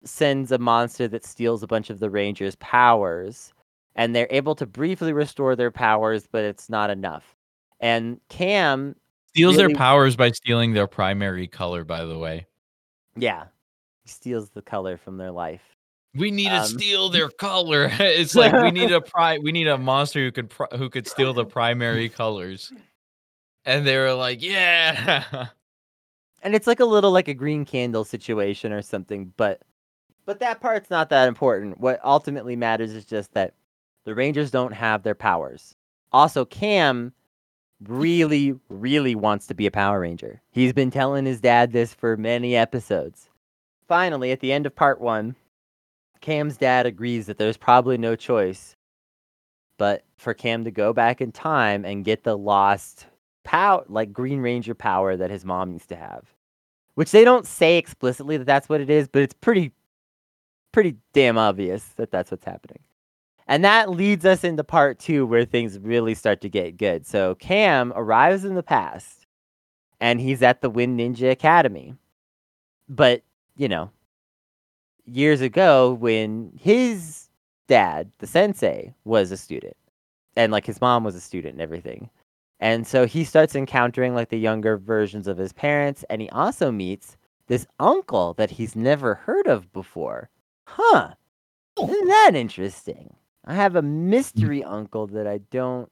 [0.04, 3.54] sends a monster that steals a bunch of the Rangers' powers,
[3.96, 7.34] and they're able to briefly restore their powers, but it's not enough.
[7.80, 8.94] And Cam,
[9.30, 12.46] Steals Really- their powers by stealing their primary color, by the way.
[13.16, 13.44] yeah,
[14.04, 15.62] he steals the color from their life.
[16.14, 17.88] We need to Um, steal their color.
[17.98, 21.06] it's like we need a pri- we need a monster who could pri- who could
[21.08, 22.70] steal the primary colors.
[23.64, 25.46] And they were like, "Yeah."
[26.42, 29.62] And it's like a little like a green candle situation or something, but
[30.24, 31.80] but that part's not that important.
[31.80, 33.54] What ultimately matters is just that
[34.04, 35.74] the Rangers don't have their powers.
[36.12, 37.12] Also, Cam
[37.84, 40.40] really, really wants to be a Power Ranger.
[40.50, 43.28] He's been telling his dad this for many episodes.
[43.88, 45.34] Finally, at the end of part one,
[46.20, 48.76] Cam's dad agrees that there's probably no choice
[49.82, 53.06] but for Cam to go back in time and get the lost
[53.44, 56.34] power, like Green Ranger power that his mom used to have.
[56.94, 59.72] Which they don't say explicitly that that's what it is, but it's pretty,
[60.72, 62.80] pretty damn obvious that that's what's happening.
[63.46, 67.06] And that leads us into part two where things really start to get good.
[67.06, 69.26] So Cam arrives in the past
[70.00, 71.94] and he's at the Wind Ninja Academy.
[72.88, 73.22] But,
[73.56, 73.90] you know,
[75.06, 77.28] years ago when his
[77.68, 79.76] dad, the sensei, was a student
[80.36, 82.10] and like his mom was a student and everything.
[82.62, 86.70] And so he starts encountering like the younger versions of his parents and he also
[86.70, 87.16] meets
[87.48, 90.30] this uncle that he's never heard of before.
[90.68, 91.14] Huh.
[91.76, 93.16] Isn't that interesting?
[93.44, 95.90] I have a mystery uncle that I don't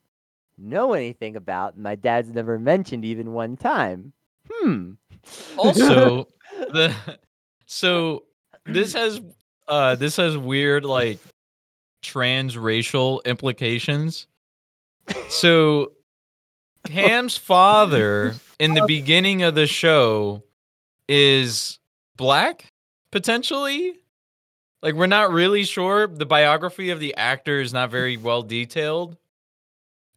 [0.56, 1.76] know anything about.
[1.76, 4.12] My dad's never mentioned even one time.
[4.48, 4.92] Hmm.
[5.56, 6.28] also,
[6.72, 6.94] the
[7.66, 8.26] so
[8.64, 9.20] this has
[9.66, 11.18] uh this has weird like
[12.04, 14.28] transracial implications.
[15.28, 15.90] So
[16.84, 20.42] Cam's father in the beginning of the show
[21.08, 21.78] is
[22.16, 22.72] black
[23.12, 23.94] potentially.
[24.82, 26.06] Like we're not really sure.
[26.06, 29.16] The biography of the actor is not very well detailed.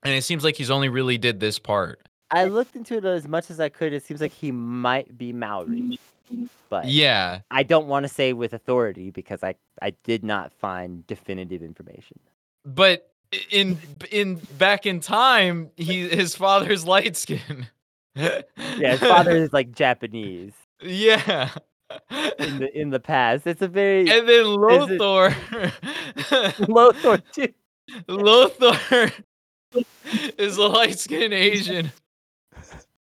[0.04, 2.08] And it seems like he's only really did this part.
[2.32, 3.93] I looked into it as much as I could.
[3.93, 5.99] It seems like he might be Maori.
[6.69, 7.41] But Yeah.
[7.52, 12.19] I don't want to say with authority because I, I did not find definitive information.
[12.65, 13.12] but
[13.50, 13.78] in
[14.12, 17.67] in back in time he his father's light skin.
[18.15, 20.54] Yeah, his father is like Japanese.
[20.82, 21.50] Yeah.
[22.39, 23.48] In the in the past.
[23.48, 25.32] It's a very and then lothor.
[26.67, 27.54] Lothor too.
[28.08, 29.12] lothor
[30.38, 31.91] is a light skinned asian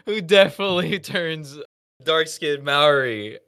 [0.07, 1.59] who definitely turns
[2.05, 3.39] dark skinned maori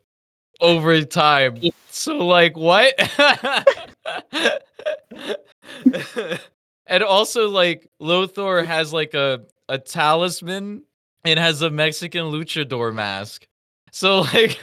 [0.60, 1.60] over time.
[1.90, 2.94] So like what
[6.86, 10.82] and also like lothor has like a a talisman
[11.24, 13.46] and has a mexican luchador mask
[13.90, 14.60] so like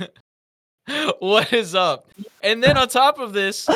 [1.20, 2.10] what is up
[2.44, 3.68] and then on top of this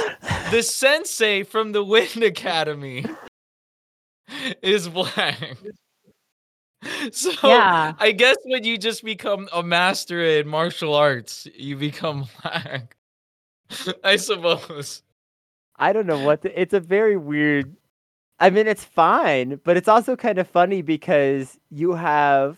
[0.51, 3.06] the sensei from the Wind Academy
[4.62, 5.58] is black.
[7.13, 7.93] So Yeah.
[7.97, 12.97] I guess when you just become a master in martial arts, you become black.
[14.03, 15.01] I suppose.
[15.77, 17.73] I don't know what to, it's a very weird
[18.43, 22.58] I mean it's fine, but it's also kind of funny because you have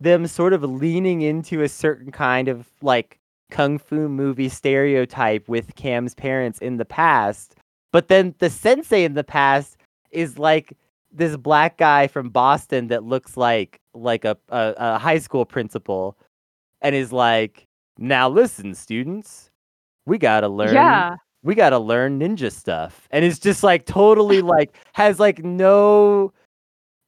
[0.00, 3.18] them sort of leaning into a certain kind of like
[3.50, 7.56] kung fu movie stereotype with Cam's parents in the past,
[7.92, 9.76] but then the sensei in the past
[10.12, 10.78] is like
[11.12, 16.16] this black guy from Boston that looks like like a, a, a high school principal
[16.80, 17.66] and is like,
[17.98, 19.50] "Now listen, students,
[20.06, 21.16] we got to learn Yeah.
[21.42, 23.08] We gotta learn ninja stuff.
[23.10, 26.32] And it's just like totally like has like no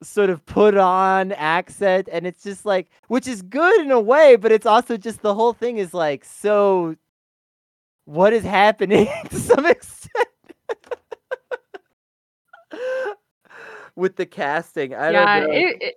[0.03, 2.09] sort of put on accent.
[2.11, 5.35] And it's just like which is good in a way but it's also just the
[5.35, 6.97] whole thing is like so
[8.07, 10.29] what is happening to some extent?
[13.97, 15.55] With the casting i yeah, don't know.
[15.55, 15.95] it, it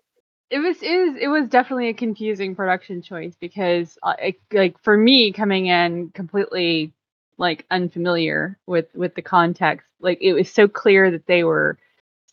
[0.50, 4.80] it was it was it was definitely a confusing production choice because uh, it, like
[4.80, 6.94] for me coming in completely
[7.38, 11.78] like unfamiliar with with the context, like it was so clear that they were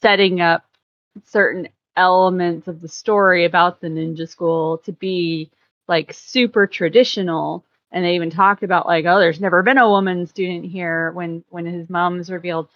[0.01, 0.65] setting up
[1.27, 5.51] certain elements of the story about the ninja school to be
[5.87, 7.65] like super traditional.
[7.93, 11.45] And they even talked about like oh there's never been a woman student here when
[11.51, 12.69] when his mom mom's revealed.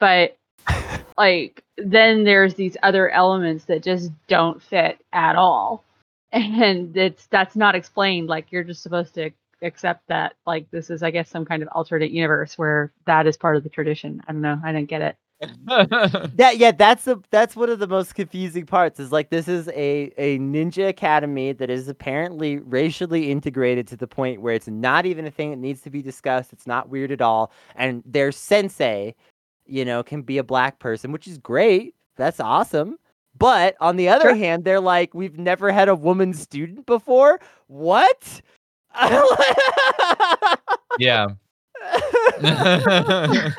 [0.00, 0.36] But
[1.18, 5.84] like then there's these other elements that just don't fit at all.
[6.32, 8.28] And it's that's not explained.
[8.28, 9.30] Like you're just supposed to
[9.64, 13.36] accept that like this is i guess some kind of alternate universe where that is
[13.36, 14.22] part of the tradition.
[14.28, 14.60] I don't know.
[14.64, 15.16] I didn't get it.
[16.36, 19.68] That yeah that's the that's one of the most confusing parts is like this is
[19.68, 25.06] a a ninja academy that is apparently racially integrated to the point where it's not
[25.06, 26.52] even a thing that needs to be discussed.
[26.52, 27.52] It's not weird at all.
[27.76, 29.14] And their sensei
[29.66, 31.94] you know can be a black person which is great.
[32.16, 32.98] That's awesome.
[33.36, 34.34] But on the other Sure.
[34.34, 37.40] hand they're like we've never had a woman student before?
[37.68, 38.40] What
[40.98, 41.26] yeah.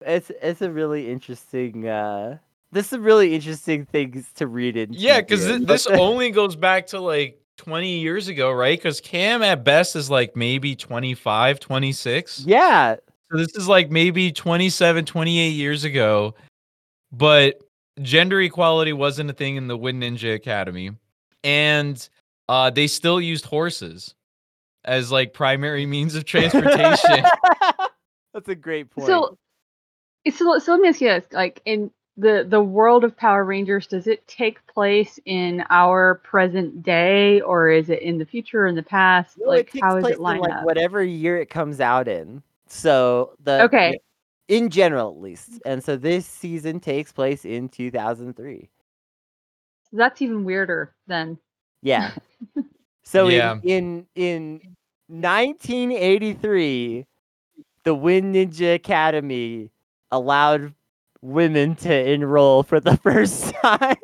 [0.00, 2.36] it's it's a really interesting uh
[2.72, 5.60] this is a really interesting things to read into yeah, because here.
[5.60, 8.76] this only goes back to like 20 years ago, right?
[8.76, 12.40] Because Cam at best is like maybe 25, 26.
[12.40, 12.96] yeah
[13.30, 16.34] So this is like maybe 27, 28 years ago.
[17.12, 17.62] But
[18.02, 20.90] gender equality wasn't a thing in the Wind Ninja Academy.
[21.44, 22.06] And
[22.48, 24.14] uh, they still used horses
[24.84, 27.24] as like primary means of transportation.
[28.34, 29.06] That's a great point.
[29.06, 29.38] so
[30.32, 33.86] so so let me ask you this like in the the world of power rangers
[33.86, 38.74] does it take place in our present day or is it in the future in
[38.76, 42.06] the past No, like how is it lined like up whatever year it comes out
[42.08, 42.42] in.
[42.68, 43.98] So the Okay.
[44.48, 45.60] in general at least.
[45.64, 48.70] And so this season takes place in 2003.
[49.92, 51.38] that's even weirder than
[51.82, 52.12] Yeah.
[53.04, 53.58] So Yeah.
[53.62, 54.76] in in in
[55.08, 57.06] 1983
[57.84, 59.70] the Wind Ninja Academy
[60.10, 60.72] allowed
[61.20, 63.96] women to enroll for the first time.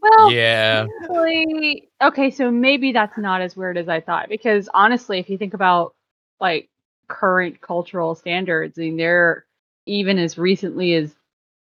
[0.00, 0.86] well yeah.
[1.02, 5.38] Actually, okay, so maybe that's not as weird as I thought because honestly, if you
[5.38, 5.94] think about
[6.40, 6.68] like
[7.08, 9.44] current cultural standards, I mean, they're
[9.86, 11.14] even as recently as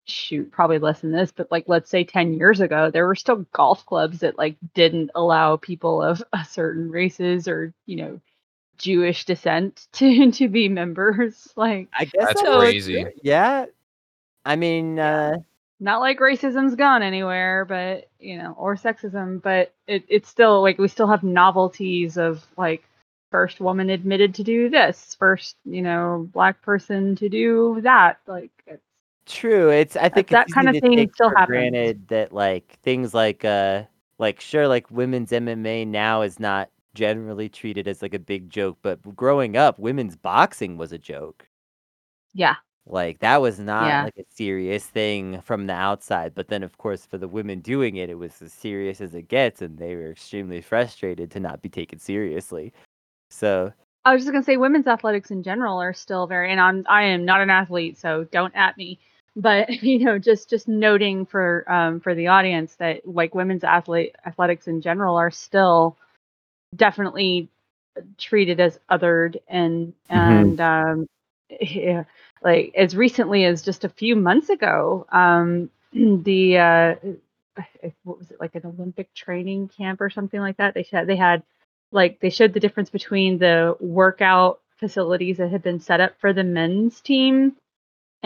[0.07, 3.47] shoot, probably less than this, but like let's say 10 years ago, there were still
[3.53, 8.21] golf clubs that like didn't allow people of a certain races or, you know,
[8.79, 11.53] Jewish descent to to be members.
[11.57, 13.07] Like I guess That's that was crazy.
[13.23, 13.67] Yeah.
[14.45, 15.39] I mean, uh
[15.79, 20.79] not like racism's gone anywhere, but you know, or sexism, but it, it's still like
[20.79, 22.85] we still have novelties of like
[23.31, 28.19] first woman admitted to do this, first you know black person to do that.
[28.27, 28.83] Like it's,
[29.27, 29.71] True.
[29.71, 31.47] It's I think that kind of thing still happens.
[31.49, 33.85] Granted that like things like uh
[34.19, 38.79] like sure like women's MMA now is not generally treated as like a big joke,
[38.83, 41.49] but growing up, women's boxing was a joke.
[42.35, 42.57] yeah,
[42.87, 44.03] Like that was not Yeah.
[44.05, 47.97] like a serious thing from the outside, but then of course for the women doing
[47.97, 51.63] it, it was as serious as it gets, and they were extremely frustrated to not
[51.63, 52.73] be taken seriously.
[53.31, 53.73] So
[54.05, 57.03] I was just gonna say women's athletics in general are still very, and I'm I
[57.03, 59.01] am not an athlete, so don't at me.
[59.37, 64.17] But you know, just just noting for um, for the audience that like women's athlete
[64.25, 65.97] athletics in general are still
[66.75, 67.49] definitely
[68.19, 71.07] treated as othered and and um,
[71.61, 72.05] yeah,
[72.43, 76.95] like as recently as just a few months ago, um, the uh,
[78.05, 80.75] what was it like an Olympic training camp or something like that?
[80.75, 81.43] They had they had
[81.93, 86.33] like they showed the difference between the workout facilities that had been set up for
[86.33, 87.57] the men's team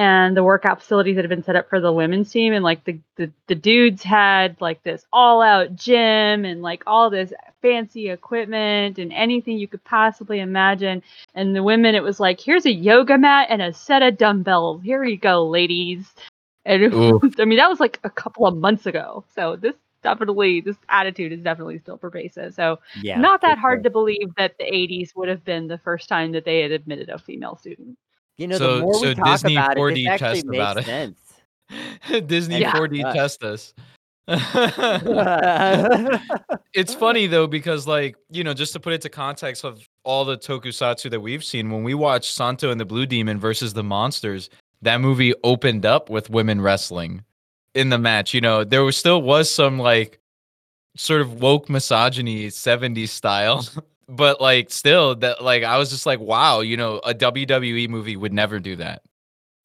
[0.01, 2.55] and the workout facilities that had been set up for the women's team.
[2.55, 7.11] And like the, the the dudes had like this all out gym and like all
[7.11, 7.33] this
[7.63, 11.03] fancy equipment and anything you could possibly imagine.
[11.35, 14.83] And the women it was like here's a yoga mat and a set of dumbbells.
[14.83, 16.15] Here you go ladies.
[16.67, 16.93] And
[17.23, 19.25] was, i mean that was like a couple of months ago.
[19.35, 22.55] So this definitely this attitude is definitely still pervasive.
[22.55, 23.17] So Yeah.
[23.17, 23.85] not that hard sure.
[23.85, 27.11] to believe that the 80s would have been the first time that they had admitted
[27.11, 27.99] a female student
[28.41, 30.57] You know, So- the more so we talk Disney about 4D this actually test makes
[30.59, 30.85] about it.
[30.87, 31.19] sense.
[32.27, 32.73] Disney Yeah.
[32.73, 33.13] 4D Yeah.
[33.13, 33.75] test us.
[36.73, 40.25] it's funny though because like you know just to put it to context of all
[40.25, 43.83] the tokusatsu that we've seen when we watched santo and the blue demon versus the
[43.83, 44.49] monsters
[44.83, 47.25] that movie opened up with women wrestling
[47.75, 50.21] in the match you know there was still was some like
[50.97, 53.67] sort of woke misogyny 70s style
[54.11, 58.17] but like still that like i was just like wow you know a wwe movie
[58.17, 59.03] would never do that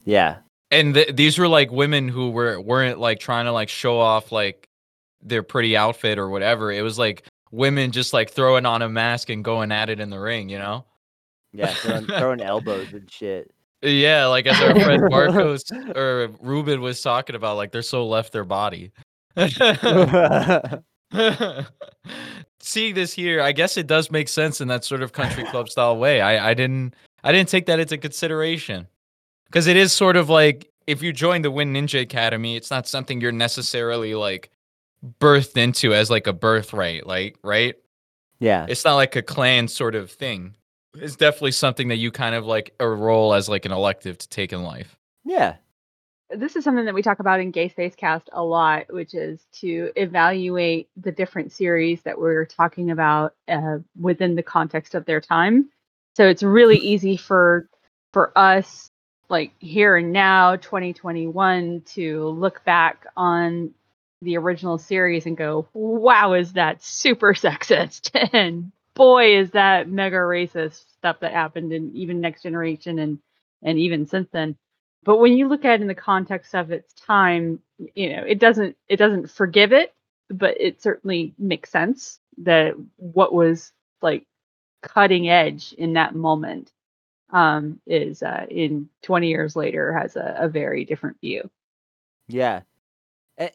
[0.04, 0.36] yeah.
[0.70, 4.30] and th- these were like women who were weren't like trying to like show off
[4.30, 4.68] like
[5.20, 9.28] their pretty outfit or whatever it was like women just like throwing on a mask
[9.30, 10.84] and going at it in the ring you know
[11.52, 11.74] Yeah.
[11.74, 13.50] Throwing, throwing elbows and shit.
[13.82, 15.64] yeah like as our friend marcos
[15.96, 18.92] or ruben was talking about like they're so left their body
[22.66, 25.68] seeing this here i guess it does make sense in that sort of country club
[25.68, 26.20] style way.
[26.20, 26.94] I i didn't
[27.24, 28.88] i didn't take that into consideration.
[29.46, 32.88] Because it is sort of like if you join the wind ninja academy it's not
[32.88, 34.50] something you're necessarily like
[35.20, 37.76] birthed into as like a birthright like right?
[38.38, 38.66] Yeah.
[38.68, 40.54] it's not like a clan sort of thing.
[40.94, 44.28] It's definitely something that you kind of like a role as like an elective to
[44.28, 44.96] take in life.
[45.24, 45.56] Yeah.
[46.30, 49.44] This is something that we talk about in Gay Space Cast a lot, which is
[49.60, 55.20] to evaluate the different series that we're talking about uh, within the context of their
[55.20, 55.70] time.
[56.16, 57.68] So it's really easy for
[58.12, 58.90] for us,
[59.28, 63.72] like here and now, 2021, to look back on
[64.22, 70.16] the original series and go, "Wow, is that super sexist?" and boy, is that mega
[70.16, 73.18] racist stuff that happened in even Next Generation and
[73.62, 74.56] and even since then
[75.04, 77.60] but when you look at it in the context of its time
[77.94, 79.94] you know it doesn't it doesn't forgive it
[80.30, 83.72] but it certainly makes sense that what was
[84.02, 84.26] like
[84.82, 86.72] cutting edge in that moment
[87.30, 91.48] um is uh in 20 years later has a, a very different view
[92.28, 92.62] Yeah.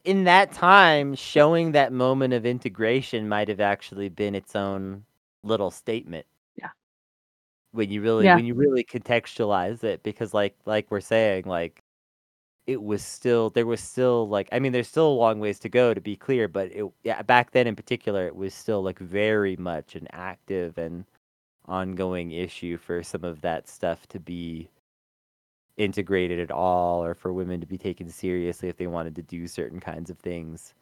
[0.03, 5.05] In that time, showing that moment of integration might have actually been its own
[5.43, 6.25] little statement.
[7.73, 8.35] When you really Yeah.
[8.35, 11.83] when you really contextualize it because like like we're saying like
[12.67, 15.69] it was still there was still like I mean there's still a long ways to
[15.69, 18.99] go to be clear but it yeah back then in particular it was still like
[18.99, 21.05] very much an active and
[21.67, 24.69] ongoing issue for some of that stuff to be
[25.77, 29.47] integrated at all or for women to be taken seriously if they wanted to do
[29.47, 30.73] certain kinds of things.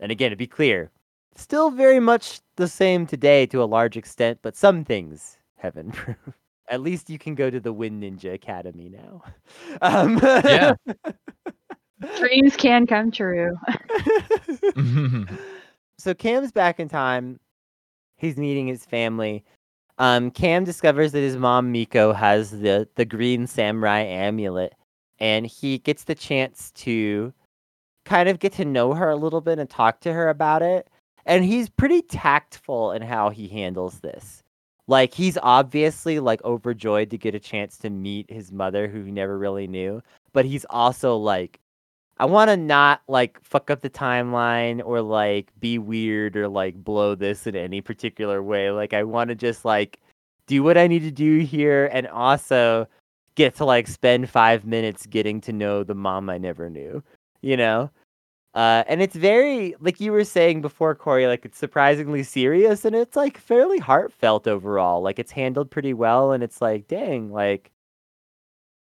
[0.00, 0.90] And again, to be clear,
[1.36, 6.18] still very much the same today to a large extent, but some things have improved.
[6.70, 9.22] At least you can go to the Wind Ninja Academy now.
[9.82, 10.74] Um, Yeah.
[12.18, 13.56] dreams can come true
[15.98, 17.40] so Cam's back in time.
[18.18, 19.42] He's meeting his family.
[19.98, 24.74] Um, Cam discovers that his mom Miko has the the green samurai amulet,
[25.18, 27.32] and he gets the chance to
[28.04, 30.88] kind of get to know her a little bit and talk to her about it.
[31.26, 34.43] And he's pretty tactful in how he handles this.
[34.86, 39.10] Like he's obviously like overjoyed to get a chance to meet his mother, who he
[39.10, 40.02] never really knew.
[40.32, 41.60] But he's also like,
[42.18, 46.74] I want to not like fuck up the timeline or like be weird or like
[46.76, 48.70] blow this in any particular way.
[48.70, 50.00] Like I want to just like
[50.46, 52.86] do what I need to do here and also
[53.34, 57.02] get to like spend 5 minutes getting to know the mom I never knew,
[57.40, 57.90] you know?
[58.54, 61.26] Uh, and it's very like you were saying before, Cory.
[61.26, 65.02] Like it's surprisingly serious, and it's like fairly heartfelt overall.
[65.02, 67.72] Like it's handled pretty well, and it's like, dang, like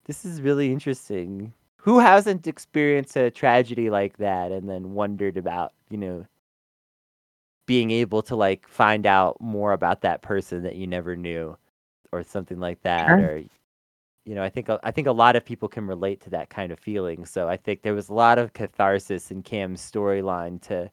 [0.06, 1.54] this is really interesting.
[1.78, 6.26] Who hasn't experienced a tragedy like that and then wondered about, you know,
[7.66, 11.58] being able to like find out more about that person that you never knew,
[12.12, 13.20] or something like that, Sure.
[13.20, 13.44] or
[14.26, 16.72] you know, I think I think a lot of people can relate to that kind
[16.72, 17.26] of feeling.
[17.26, 20.90] So I think there was a lot of catharsis in Cam's storyline to,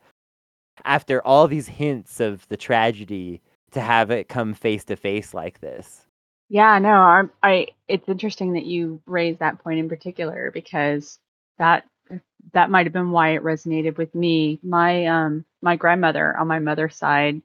[0.85, 3.41] after all these hints of the tragedy,
[3.73, 6.07] to have it come face to face like this.
[6.49, 11.21] Yeah, no, I, I it's interesting that you raised that point in particular because
[11.59, 11.85] that
[12.53, 14.59] that might have been why it resonated with me.
[14.65, 17.43] My um my grandmother on my mother's side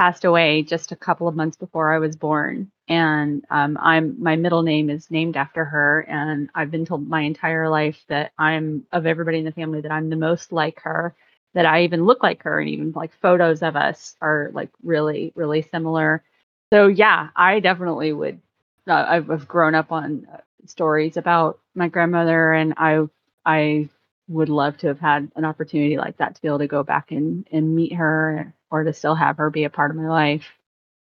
[0.00, 4.34] passed away just a couple of months before I was born, and um, I'm my
[4.34, 8.86] middle name is named after her, and I've been told my entire life that I'm
[8.92, 11.14] of everybody in the family that I'm the most like her,
[11.52, 15.34] that I even look like her, and even like photos of us are like really
[15.34, 16.24] really similar.
[16.72, 18.40] So yeah, I definitely would.
[18.88, 23.06] Uh, I've, grown up on uh, stories about my grandmother, and I
[23.44, 23.90] I
[24.30, 27.10] would love to have had an opportunity like that to be able to go back
[27.10, 30.44] and, and meet her or to still have her be a part of my life.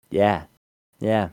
[0.09, 0.43] Yeah.
[0.99, 1.29] Yeah.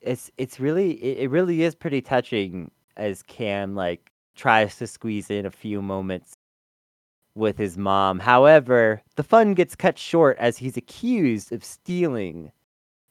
[0.00, 5.46] It's it's really it, really is pretty touching as Cam like tries to squeeze in
[5.46, 6.34] a few moments
[7.34, 8.18] with his mom.
[8.18, 12.52] However, the fun gets cut short as he's accused of stealing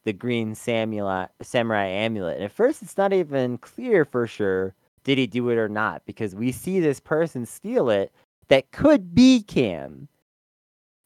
[0.04, 2.36] the green samurai, samurai amulet.
[2.36, 4.74] And at first, it's not even clear for sure
[5.04, 8.12] did he do it or not because we see this person steal it
[8.48, 10.08] that could be Cam,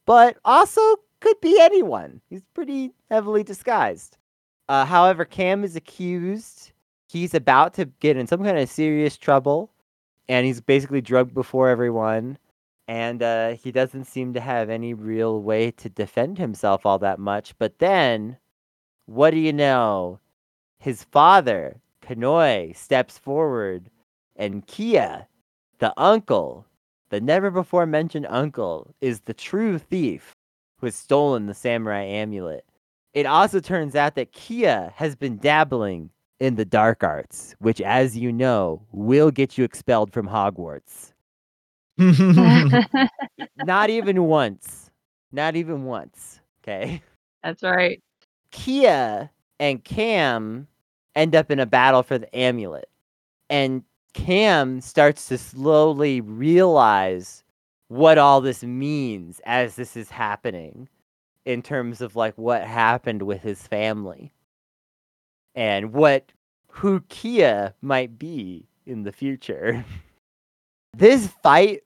[0.07, 0.81] but also
[1.21, 2.21] could be anyone.
[2.31, 4.17] He's pretty heavily disguised.
[4.69, 6.73] Uh, however, Cam is accused.
[7.09, 9.71] He's about to get in some kind of serious trouble,
[10.29, 12.39] and he's basically drugged before everyone.
[12.87, 17.19] And uh, he doesn't seem to have any real way to defend himself all that
[17.19, 17.55] much.
[17.59, 18.39] But then,
[19.07, 20.21] what do you know?
[20.79, 23.91] His father, Kanoi steps forward,
[24.37, 25.27] and Kiya,
[25.79, 26.65] the uncle,
[27.11, 30.35] the never before mentioned uncle, is the true thief
[30.79, 32.65] who has stolen the samurai amulet.
[33.13, 38.17] It also turns out that Kiya has been dabbling in the dark arts, which, as
[38.17, 41.13] you know, will get you expelled from Hogwarts.
[43.57, 44.91] Not even once.
[45.33, 46.41] Not even once.
[46.63, 47.03] Okay.
[47.43, 48.01] That's right.
[48.53, 50.69] Kiya and Cam
[51.19, 52.89] end up in a battle for the amulet.
[53.51, 53.83] And
[54.15, 57.43] Cam starts to slowly realize
[57.89, 60.89] what all this means as this is happening
[61.45, 64.33] in terms of like what happened with his family
[65.55, 66.31] and what
[66.71, 69.85] who Kiya might be in the future.
[70.97, 71.83] this fight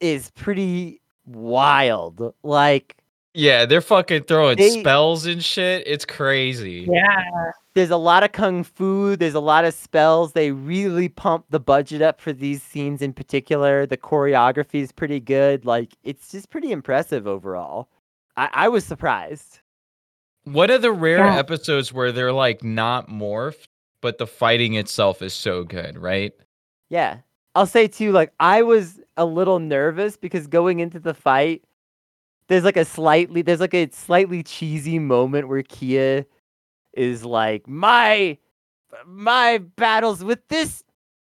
[0.00, 2.34] is pretty wild.
[2.42, 2.96] Like
[3.32, 5.86] yeah, they're fucking throwing They- spells and shit.
[5.86, 6.86] It's crazy.
[6.90, 7.52] Yeah.
[7.76, 10.32] There's a lot of kung fu there's a lot of spells.
[10.32, 13.86] They really pump the budget up for these scenes in particular.
[13.86, 15.64] The choreography is pretty good.
[15.66, 17.88] Like it's just pretty impressive overall.
[18.36, 19.60] I, I was surprised.
[20.44, 21.36] What are the rare Yeah.
[21.38, 23.68] episodes where they're like not morphed,
[24.00, 26.32] but the fighting itself is so good, right?
[26.90, 27.18] yeah.
[27.54, 31.64] I'll say too like i was a little nervous because going into the fight
[32.48, 36.26] there's like a slightly there's like a slightly cheesy moment where kiya
[36.96, 38.36] is like my
[39.06, 40.82] my battles with this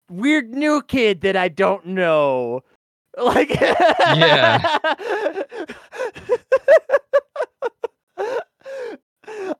[0.09, 2.61] weird new kid that i don't know
[3.23, 4.77] like Yeah.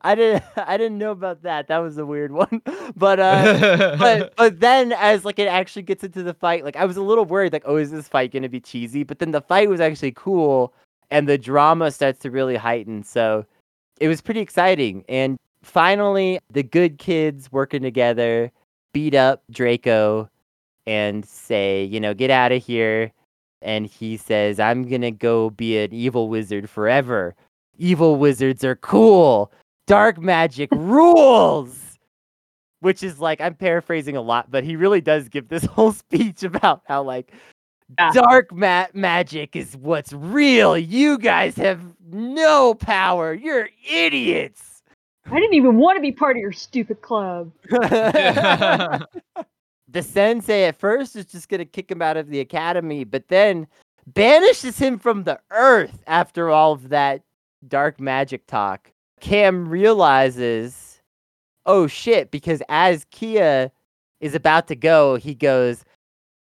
[0.02, 2.62] i didn't i didn't know about that that was a weird one
[2.96, 6.86] but uh but but then as like it actually gets into the fight, like I
[6.86, 9.04] was a little worried, like, oh, is this fight gonna be cheesy?
[9.04, 10.74] But then the fight was actually cool
[11.10, 13.04] and the drama starts to really heighten.
[13.04, 13.46] So
[14.00, 15.04] it was pretty exciting.
[15.08, 18.52] And finally the good kids working together
[18.94, 20.30] beat up Draco
[20.88, 23.12] and say, you know, get out of here.
[23.62, 27.36] And he says, I'm gonna go be an evil wizard forever.
[27.78, 29.52] Evil wizards are cool.
[29.88, 31.88] Dark magic rules
[32.82, 36.44] which is like I'm paraphrasing a lot, but he really does give this whole speech
[36.44, 37.32] about how like
[37.98, 38.12] Yeah.
[38.14, 40.78] dark ma- magic is what's real.
[40.78, 41.80] You guys have
[42.12, 43.34] no power.
[43.34, 44.71] You're idiots.
[45.26, 47.52] I didn't even want to be part of your stupid club.
[47.70, 49.02] the
[50.02, 53.68] sensei at first is just gonna kick him out of the academy, but then
[54.08, 57.22] banishes him from the earth after all of that
[57.68, 58.92] dark magic talk.
[59.20, 61.02] Cam realizes,
[61.66, 63.72] oh shit, because as Kiya
[64.20, 65.86] is about to go, he goes,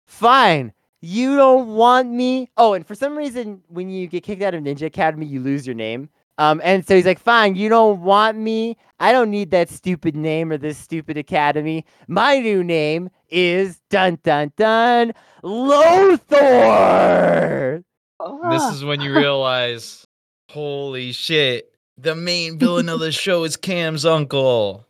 [0.06, 0.72] Fine,
[1.02, 2.50] you don't want me.
[2.58, 5.66] Oh, and for some reason, when you get kicked out of Ninja Academy, you lose
[5.68, 6.10] your name.
[6.40, 8.78] Um, and so he's like, Fine, you don't want me.
[9.00, 11.86] I don't need that stupid name or this stupid academy.
[12.08, 15.14] My new name is dun dun dun
[16.38, 17.84] Lothor.
[18.50, 20.08] this is when you realize,
[20.50, 24.86] holy shit, the main villain of the show is Cam's uncle.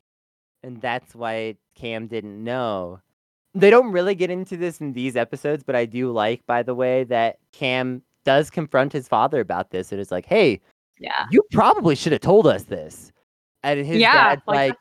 [0.63, 2.99] and that's why Cam didn't know.
[3.53, 6.75] They don't really get into this in these episodes, but I do like, by the
[6.75, 9.91] way, that Cam does confront his father about this.
[9.91, 10.61] And it's like, hey,
[10.99, 11.27] yeah.
[11.31, 13.11] you probably should have told us this.
[13.63, 14.77] And his Yeah, dad's like, like,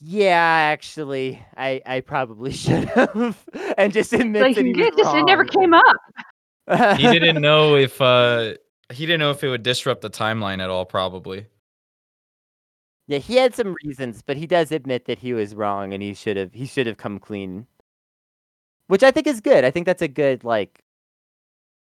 [0.00, 3.38] yeah, actually, I, I probably should have.
[3.76, 5.96] and just admits Like that he it was just it never came up.
[6.96, 8.54] He didn't know if uh
[8.92, 10.84] he didn't know if it would disrupt the timeline at all.
[10.84, 11.46] Probably.
[13.06, 16.14] Yeah, he had some reasons, but he does admit that he was wrong and he
[16.14, 17.66] should have he should have come clean.
[18.88, 19.64] Which I think is good.
[19.64, 20.82] I think that's a good like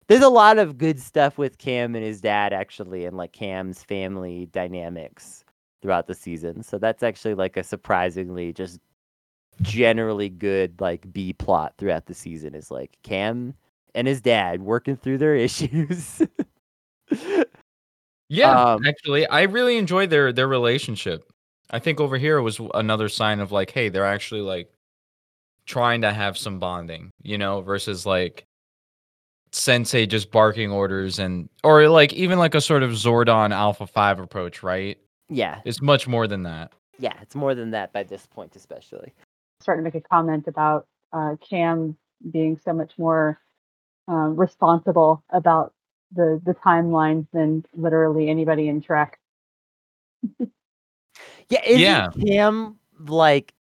[0.08, 3.84] there's a lot of good stuff with Cam and his dad actually and like Cam's
[3.84, 5.44] family dynamics
[5.82, 6.64] throughout the season.
[6.64, 8.80] So that's actually like a surprisingly just
[9.62, 13.54] generally good like B plot throughout the season is like Cam
[13.96, 16.22] and his dad working through their issues.
[18.30, 21.24] Yeah, Um, actually, I really enjoyed their their relationship.
[21.70, 24.72] I think over here was another sign of like, hey, they're actually like
[25.66, 28.46] trying to have some bonding, you know, versus like
[29.58, 34.20] Sensei just barking orders and or like even like a sort of Zordon Alpha 5
[34.20, 34.98] approach, right?
[35.30, 35.60] yeah.
[35.66, 36.72] It's much more than that.
[37.00, 39.14] Yeah, it's more than that by this point especially.
[39.60, 41.98] starting to make a comment about uh, Cam
[42.32, 43.40] being so much more
[44.08, 45.74] um, responsible about
[46.14, 49.20] the the timelines than literally anybody in Trek.
[51.50, 52.10] Yeah, isn't Yeah.
[52.26, 53.54] Cam like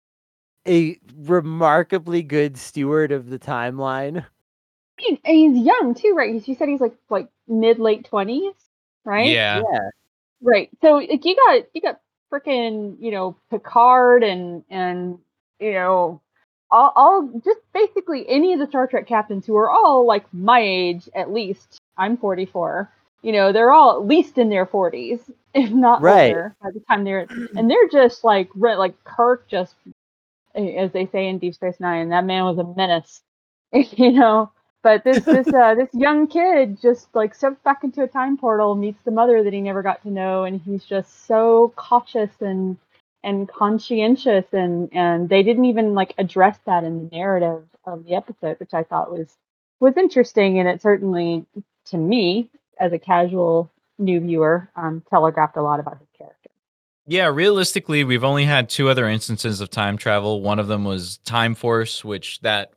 [0.67, 4.25] a remarkably good steward of the timeline?
[5.07, 6.31] And he's young too, right?
[6.33, 8.53] He's- You said he's like like mid late twenties,
[9.05, 9.27] right?
[9.27, 9.89] Yeah.
[10.41, 10.69] Right.
[10.81, 11.99] So like you got you got
[12.31, 15.19] freaking you know Picard and and
[15.59, 16.21] you know
[16.69, 20.59] all, all just basically any of the Star Trek captains who are all like my
[20.61, 21.79] age at least.
[21.97, 22.91] I'm 44.
[23.23, 25.21] You know they're all at least in their 40s,
[25.53, 26.29] if not Right.
[26.29, 29.75] older by the time they're and they're just like re- like Kirk just
[30.55, 32.09] eh, as they say in Deep Space Nine.
[32.09, 33.21] That man was a menace.
[33.73, 34.51] you know.
[34.87, 38.73] But this this uh, this young kid just like steps back into a time portal,
[38.73, 42.77] meets the mother that he never got to know, and he's just so cautious and
[43.21, 48.15] and conscientious, and and they didn't even like address that in the narrative of the
[48.15, 49.35] episode, which I thought was
[49.81, 51.45] was interesting, and it certainly
[51.87, 56.49] to me as a casual new viewer um, telegraphed a lot about his character.
[57.07, 60.41] Yeah, realistically, we've only had two other instances of time travel.
[60.41, 62.71] One of them was Time Force, which that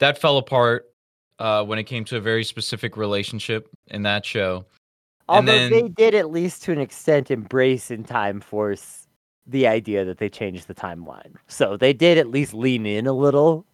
[0.00, 0.92] that fell apart
[1.38, 4.64] uh, when it came to a very specific relationship in that show.
[5.28, 9.06] And Although then- they did at least to an extent embrace in Time Force
[9.46, 11.34] the idea that they changed the timeline.
[11.46, 13.64] So they did at least lean in a little,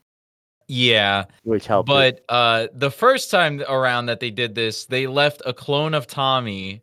[0.68, 1.88] Yeah, which helped.
[1.90, 2.24] it.
[2.28, 6.06] but uh, the first time around that they did this, they left a clone of
[6.06, 6.82] Tommy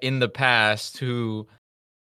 [0.00, 1.46] in the past who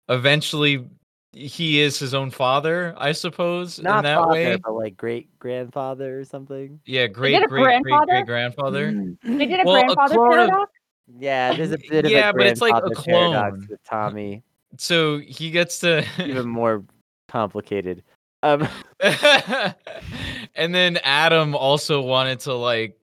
[0.09, 0.86] eventually
[1.34, 4.55] he is his own father, I suppose, not in that father, way.
[4.63, 6.79] but like great grandfather or something.
[6.86, 8.05] Yeah, did great, a great, great, grandfather?
[8.13, 9.15] great grandfather.
[9.23, 10.71] They did a Well, a grandfather of- paradox.
[11.19, 13.67] Yeah, there's a bit of Yeah, a but it's like a grandfather paradox clone.
[13.69, 14.43] with Tommy.
[14.77, 16.84] So he gets to Even more
[17.27, 18.03] complicated.
[18.41, 18.67] Um,
[18.99, 22.97] and then Adam also wanted to like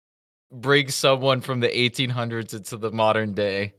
[0.51, 3.73] bring someone from the 1800s into the modern day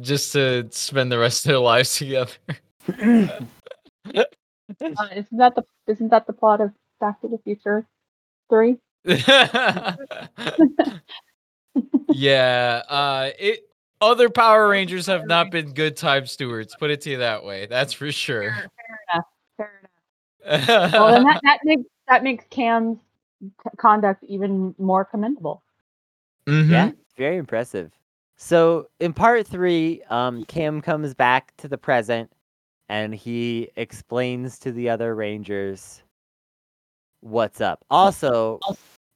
[0.00, 2.32] just to spend the rest of their lives together.
[2.88, 4.24] Uh,
[5.14, 7.86] isn't that the isn't that the plot of Back to the Future
[8.50, 8.78] three?
[12.08, 13.68] yeah, uh it
[14.00, 17.66] other Power Rangers have not been good time stewards, put it to you that way.
[17.66, 18.50] That's for sure.
[18.50, 18.70] Fair
[19.12, 19.24] enough.
[19.56, 19.90] Fair enough.
[20.92, 22.98] Well, then that, that makes that makes Cam's
[23.42, 25.62] c- conduct even more commendable.
[26.46, 26.70] Mhm.
[26.70, 27.92] Yeah, very impressive.
[28.36, 32.30] So in part three, um, Cam comes back to the present,
[32.88, 36.02] and he explains to the other Rangers
[37.20, 37.84] what's up.
[37.90, 38.60] Also,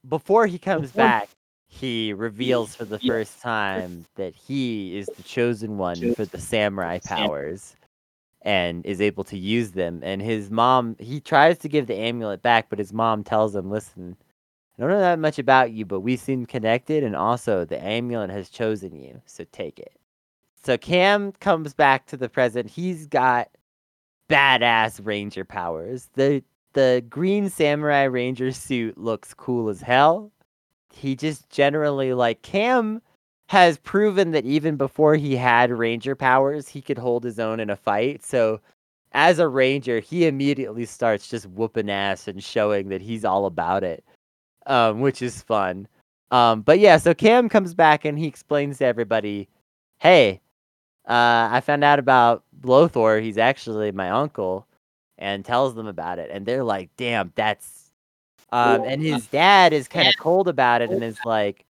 [0.07, 1.29] before he comes back,
[1.67, 6.99] he reveals for the first time that he is the chosen one for the samurai
[6.99, 7.75] powers
[8.41, 10.01] and is able to use them.
[10.03, 13.69] And his mom, he tries to give the amulet back, but his mom tells him,
[13.69, 14.17] listen,
[14.77, 18.31] I don't know that much about you, but we seem connected, and also the amulet
[18.31, 19.93] has chosen you, so take it.
[20.63, 22.69] So Cam comes back to the present.
[22.69, 23.49] He's got
[24.31, 26.09] badass ranger powers.
[26.15, 30.31] The the green samurai ranger suit looks cool as hell.
[30.93, 33.01] He just generally like Cam
[33.47, 37.69] has proven that even before he had ranger powers, he could hold his own in
[37.69, 38.23] a fight.
[38.25, 38.61] So
[39.13, 43.83] as a ranger, he immediately starts just whooping ass and showing that he's all about
[43.83, 44.03] it
[44.67, 45.87] um, which is fun.
[46.31, 49.49] Um, but yeah, so Cam comes back and he explains to everybody,
[49.99, 50.41] "Hey,
[51.07, 53.21] uh, I found out about Lothor.
[53.21, 54.67] He's actually my uncle,"
[55.17, 56.29] and tells them about it.
[56.31, 57.91] And they're like, "Damn, that's."
[58.53, 61.65] Um, and his dad is kind of cold about it and is like,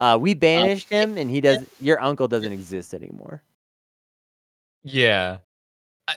[0.00, 1.64] uh, "We banished him, and he does.
[1.80, 3.42] Your uncle doesn't exist anymore."
[4.82, 5.38] Yeah.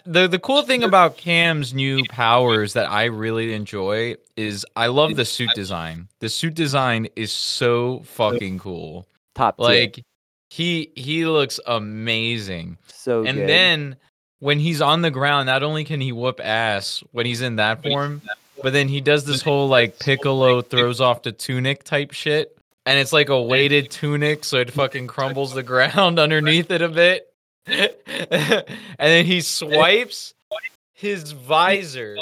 [0.06, 5.16] The the cool thing about Cam's new powers that I really enjoy is I love
[5.16, 6.08] the suit design.
[6.20, 9.06] The suit design is so fucking cool.
[9.36, 9.92] Top tier.
[10.54, 12.78] Like he he looks amazing.
[12.88, 13.50] So and good.
[13.50, 13.96] then
[14.40, 17.82] when he's on the ground, not only can he whoop ass when he's in that
[17.82, 18.22] form,
[18.62, 22.56] but then he does this whole like Piccolo throws off the tunic type shit.
[22.86, 26.90] And it's like a weighted tunic, so it fucking crumbles the ground underneath it a
[26.90, 27.34] bit.
[27.66, 28.66] and
[29.00, 30.34] then he swipes
[30.94, 32.18] his visor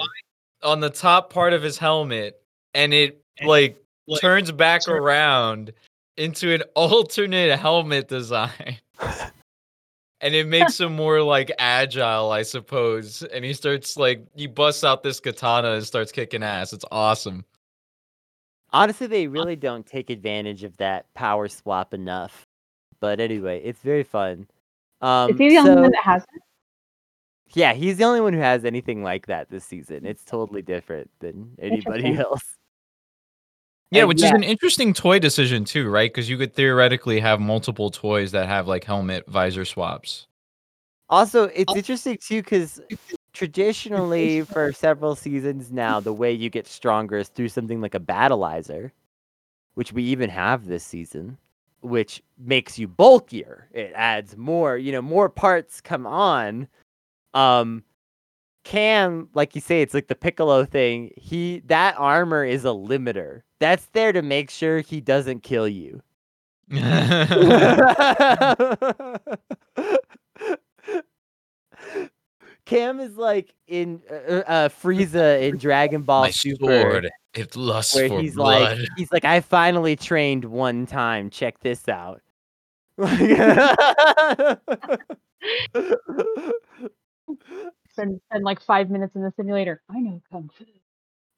[0.63, 2.39] on the top part of his helmet,
[2.75, 3.75] and it like
[4.21, 5.73] turns back around
[6.17, 8.77] into an alternate helmet design.
[10.21, 13.23] and it makes him more like agile, I suppose.
[13.23, 16.73] And he starts like he busts out this katana and starts kicking ass.
[16.73, 17.45] It's awesome.
[18.73, 22.45] Honestly, they really don't take advantage of that power swap enough.
[23.01, 24.47] But anyway, it's very fun.
[25.01, 26.41] Um, Is he the only one that has it?
[27.53, 30.05] Yeah, he's the only one who has anything like that this season.
[30.05, 32.57] It's totally different than anybody else.
[33.91, 34.27] Yeah, And which yeah.
[34.27, 36.11] is an interesting toy decision too, right?
[36.11, 40.27] Because you could theoretically have multiple toys that have like helmet visor swaps.
[41.09, 42.79] Also, it's interesting too because
[43.33, 47.99] traditionally, for several seasons now, the way you get stronger is through something like a
[47.99, 48.91] battleizer,
[49.73, 51.37] which we even have this season,
[51.81, 53.67] which makes you bulkier.
[53.73, 56.65] It adds more, you know, more parts come on.
[57.33, 57.83] Um,
[58.63, 61.11] Cam, like you say, it's like the Piccolo thing.
[61.17, 63.41] He that armor is a limiter.
[63.59, 66.01] That's there to make sure he doesn't kill you.
[72.65, 77.55] Cam is like in uh, uh, uh, Frieza in Dragon Ball My Super, sword, it
[77.55, 78.77] lusts where for he's blood.
[78.77, 81.29] like, he's like, I finally trained one time.
[81.29, 82.21] Check this out.
[87.93, 89.81] Spend, spend like five minutes in the simulator.
[89.89, 90.65] I know kung fu.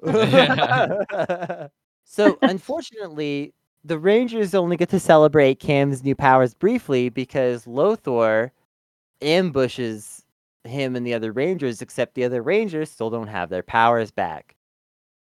[2.05, 8.51] so unfortunately, the Rangers only get to celebrate Cam's new powers briefly because Lothor
[9.21, 10.25] ambushes
[10.63, 14.55] him and the other Rangers, except the other Rangers still don't have their powers back.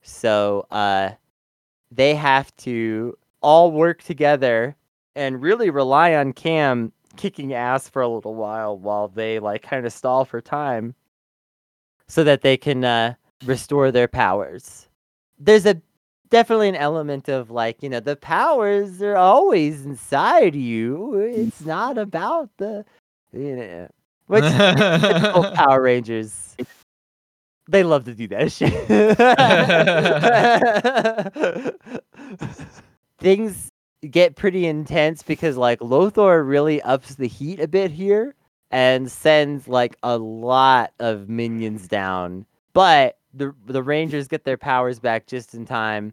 [0.03, 1.11] So uh
[1.91, 4.75] they have to all work together
[5.15, 9.85] and really rely on Cam kicking ass for a little while while they like kind
[9.85, 10.95] of stall for time
[12.13, 14.87] so that they can uh restore their powers.
[15.39, 15.81] There's a
[16.29, 21.15] definitely an element of like, you know, the powers are always inside you.
[21.15, 22.85] It's not about the
[23.31, 23.87] you know
[24.27, 24.43] which
[25.55, 26.55] Power Rangers
[27.67, 28.73] they love to do that shit.
[33.17, 33.69] Things
[34.11, 38.35] get pretty intense because like Lothor really ups the heat a bit here
[38.73, 42.45] and sends like a lot of minions down.
[42.73, 46.11] But the the Rangers get their powers back just in time.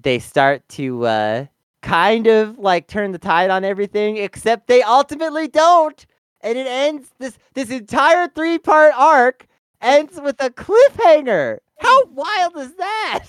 [0.00, 1.46] They start to uh
[1.82, 6.06] kind of like turn the tide on everything, except they ultimately don't.
[6.40, 9.46] And it ends this this entire three part arc
[9.82, 11.58] ends with a cliffhanger.
[11.80, 13.26] How wild is that?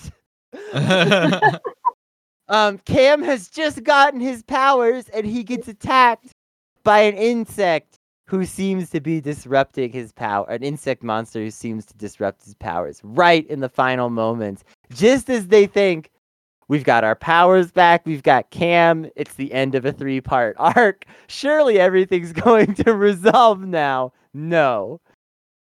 [2.50, 6.34] Um, Cam has just gotten his powers and he gets attacked
[6.82, 7.99] by an insect
[8.30, 10.48] who seems to be disrupting his power.
[10.48, 14.62] An insect monster who seems to disrupt his powers right in the final moments.
[14.92, 16.10] Just as they think,
[16.68, 20.54] we've got our powers back, we've got Cam, it's the end of a three part
[20.60, 21.06] arc.
[21.26, 24.12] Surely everything's going to resolve now.
[24.32, 25.00] No.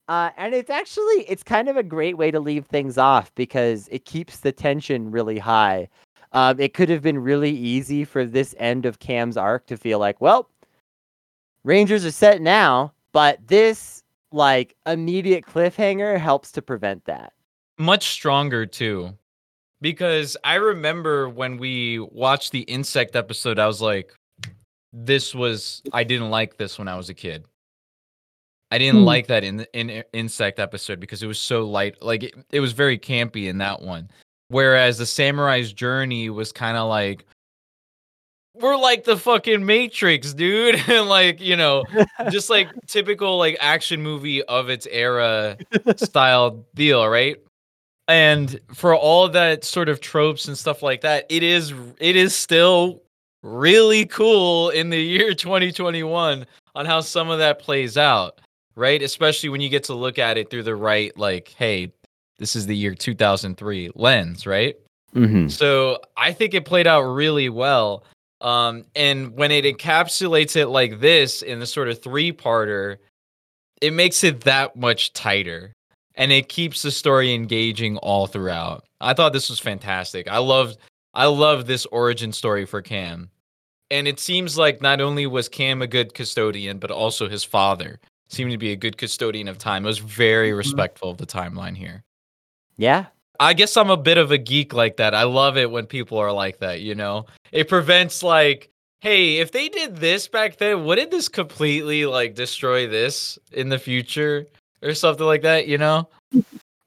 [0.08, 3.86] Uh, and it's actually it's kind of a great way to leave things off because
[3.92, 5.88] it keeps the tension really high.
[6.32, 10.00] Um, it could have been really easy for this end of Cam's arc to feel
[10.00, 10.50] like, well,
[11.68, 14.02] Rangers are set now, but this
[14.32, 17.34] like immediate cliffhanger helps to prevent that.
[17.78, 19.12] Much stronger too.
[19.82, 24.14] Because I remember when we watched the insect episode, I was like,
[24.94, 27.44] this was I didn't like this when I was a kid.
[28.70, 29.06] I didn't Hmm.
[29.06, 32.02] like that in in insect episode because it was so light.
[32.02, 34.10] Like it, it was very campy in that one.
[34.48, 37.26] Whereas the samurai's journey was kind of like
[38.60, 40.74] we're like the fucking Matrix, dude.
[40.88, 41.84] and like, you know,
[42.30, 45.56] just like typical like action movie of its era
[45.96, 47.36] style deal, right?
[48.08, 52.34] And for all that sort of tropes and stuff like that, it is it is
[52.34, 53.02] still
[53.42, 58.40] really cool in the year 2021 on how some of that plays out,
[58.76, 59.02] right?
[59.02, 61.92] Especially when you get to look at it through the right like, hey,
[62.38, 64.76] this is the year 2003 lens, right?
[65.14, 65.48] Mm-hmm.
[65.48, 68.04] So I think it played out really well.
[68.40, 72.98] Um, and when it encapsulates it like this in the sort of three parter,
[73.82, 75.72] it makes it that much tighter
[76.14, 78.84] and it keeps the story engaging all throughout.
[79.00, 80.28] I thought this was fantastic.
[80.28, 80.78] I loved
[81.14, 83.30] I love this origin story for Cam.
[83.90, 87.98] and it seems like not only was Cam a good custodian, but also his father
[88.28, 89.84] seemed to be a good custodian of time.
[89.84, 90.58] It was very Mhm.
[90.58, 92.04] respectful of the timeline here.
[92.76, 93.06] Yeah.
[93.40, 95.14] I guess I'm a bit of a geek like that.
[95.14, 97.26] I love it when people are like that, you know?
[97.52, 98.70] It prevents like,
[99.00, 103.78] hey, if they did this back then, wouldn't this completely like destroy this in the
[103.78, 104.46] future
[104.82, 106.08] or something like that, you know?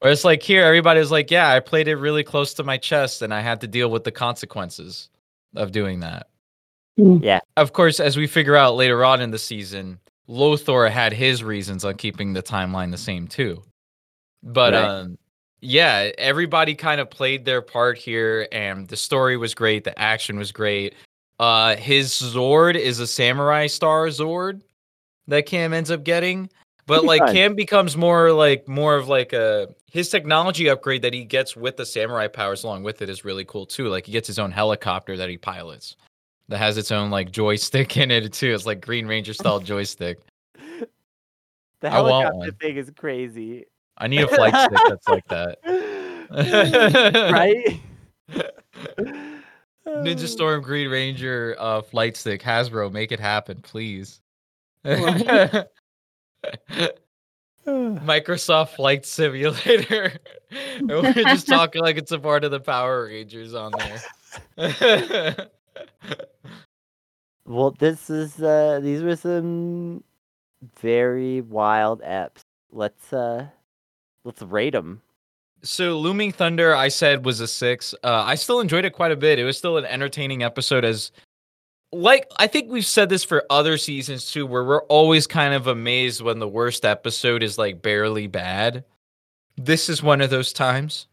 [0.00, 3.22] Where it's like here, everybody's like, yeah, I played it really close to my chest
[3.22, 5.08] and I had to deal with the consequences
[5.56, 6.28] of doing that.
[6.96, 7.40] Yeah.
[7.56, 9.98] Of course, as we figure out later on in the season,
[10.28, 13.62] Lothor had his reasons on keeping the timeline the same too.
[14.42, 14.84] But Right.
[14.84, 15.18] um
[15.62, 20.36] yeah, everybody kind of played their part here and the story was great, the action
[20.36, 20.94] was great.
[21.38, 24.60] Uh his Zord is a samurai star Zord
[25.28, 26.50] that Cam ends up getting.
[26.86, 27.24] But like.
[27.32, 31.76] Cam becomes more like more of like a his technology upgrade that he gets with
[31.76, 33.88] the samurai powers along with it is really cool too.
[33.88, 35.96] Like he gets his own helicopter that he pilots
[36.48, 38.52] that has its own like joystick in it too.
[38.52, 40.18] It's like Green Ranger style joystick.
[41.80, 43.66] The helicopter thing is crazy.
[44.02, 45.58] I need a flight stick that's like that.
[47.32, 47.80] right?
[49.86, 54.20] Ninja Storm Green Ranger uh flight stick Hasbro, make it happen, please.
[57.64, 60.18] Microsoft Flight Simulator.
[60.50, 64.02] and we're just talking like it's a part of the Power Rangers on there.
[67.46, 70.02] Well, this is uh these were some
[70.80, 72.40] very wild apps.
[72.72, 73.46] Let's uh
[74.24, 75.02] let's rate them.
[75.62, 77.94] so Looming Thunder, I said was a six.
[78.02, 79.38] Uh, I still enjoyed it quite a bit.
[79.38, 80.84] It was still an entertaining episode.
[80.84, 81.12] As
[81.92, 85.66] like I think we've said this for other seasons too, where we're always kind of
[85.66, 88.84] amazed when the worst episode is like barely bad.
[89.56, 91.06] This is one of those times.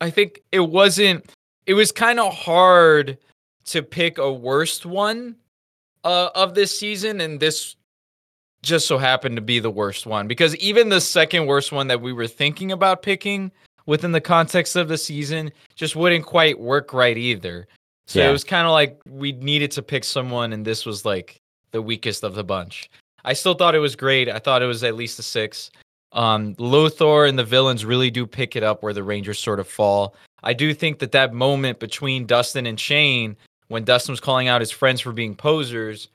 [0.00, 1.30] I think it wasn't.
[1.66, 3.18] It was kind of hard
[3.66, 5.36] to pick a worst one
[6.02, 7.76] uh, of this season, and this
[8.64, 12.00] just so happened to be the worst one because even the second worst one that
[12.00, 13.52] we were thinking about picking
[13.86, 17.68] within the context of the season just wouldn't quite work right either.
[18.06, 18.28] So Yeah.
[18.28, 21.36] it was kind of like we needed to pick someone, and this was like
[21.72, 22.90] the weakest of the bunch.
[23.24, 24.28] I still thought it was great.
[24.28, 25.70] I thought it was at least a six.
[26.12, 29.66] Um, Lothor and the villains really do pick it up where the Rangers sort of
[29.66, 30.14] fall.
[30.42, 33.36] I do think that that moment between Dustin and Shane,
[33.68, 36.08] when Dustin was calling out his friends for being posers,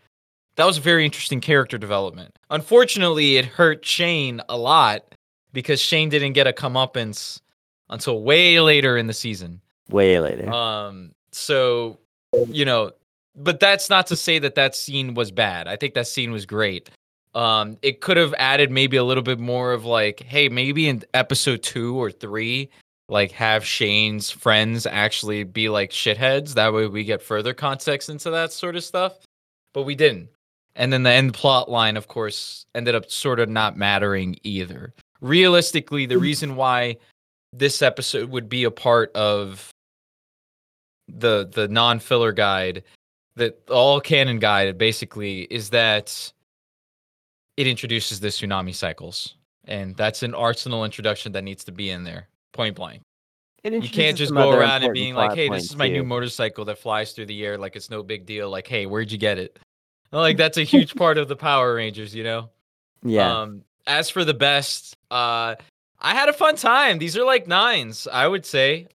[0.59, 2.37] that was a very interesting character development.
[2.49, 5.15] Unfortunately, it hurt Shane a lot
[5.53, 7.39] because Shane didn't get a comeuppance
[7.89, 9.61] until way later in the season.
[9.89, 10.51] Way later.
[10.51, 11.97] Um, so
[12.49, 12.91] you know,
[13.37, 15.69] but that's not to say that that scene was bad.
[15.69, 16.89] I think that scene was great.
[17.35, 21.03] Um, it could have added maybe a little bit more of like, hey, maybe in
[21.13, 22.69] episode two or three,
[23.07, 26.55] like have Shane's friends actually be like shitheads.
[26.55, 29.13] That way we get further context into that sort of stuff.
[29.73, 30.27] But we didn't.
[30.79, 34.93] And then the end plot line, of course, ended up sort of not mattering either.
[35.19, 36.95] Realistically, the reason why
[37.51, 39.69] this episode would be a part of
[41.09, 42.83] the the non-filler guide
[43.35, 46.31] that all canon guide basically is that
[47.57, 49.35] it introduces the tsunami cycles.
[49.65, 53.01] And that's an arsenal introduction that needs to be in there point blank.
[53.65, 56.77] You can't just go around and being like hey this is my new motorcycle that
[56.77, 58.49] flies through the air like it's no big deal.
[58.49, 59.59] Like hey where'd you get it
[60.11, 62.49] like that's a huge part of the power rangers you know
[63.03, 63.41] Yeah.
[63.41, 65.55] um, as for the best, uh,
[65.99, 66.99] I had a fun time.
[66.99, 68.87] These are like nines, I would say.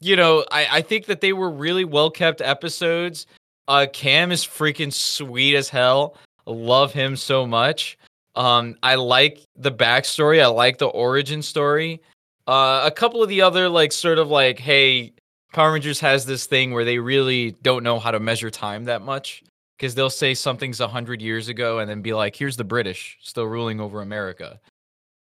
[0.00, 3.26] You know, I, I think that they were really well kept episodes.
[3.66, 6.14] Uh, Cam is freaking sweet as hell.
[6.46, 7.98] Love him so much.
[8.36, 10.40] Um, I like the backstory.
[10.40, 12.00] I like the origin story.
[12.46, 15.12] Uh, a couple of the other like sort of like, hey,
[15.52, 19.02] Power Rangers has this thing where they really don't know how to measure time that
[19.02, 19.42] much
[19.80, 23.16] because they'll say something's a hundred years ago and then be like, "Here's the British
[23.22, 24.60] still ruling over America,"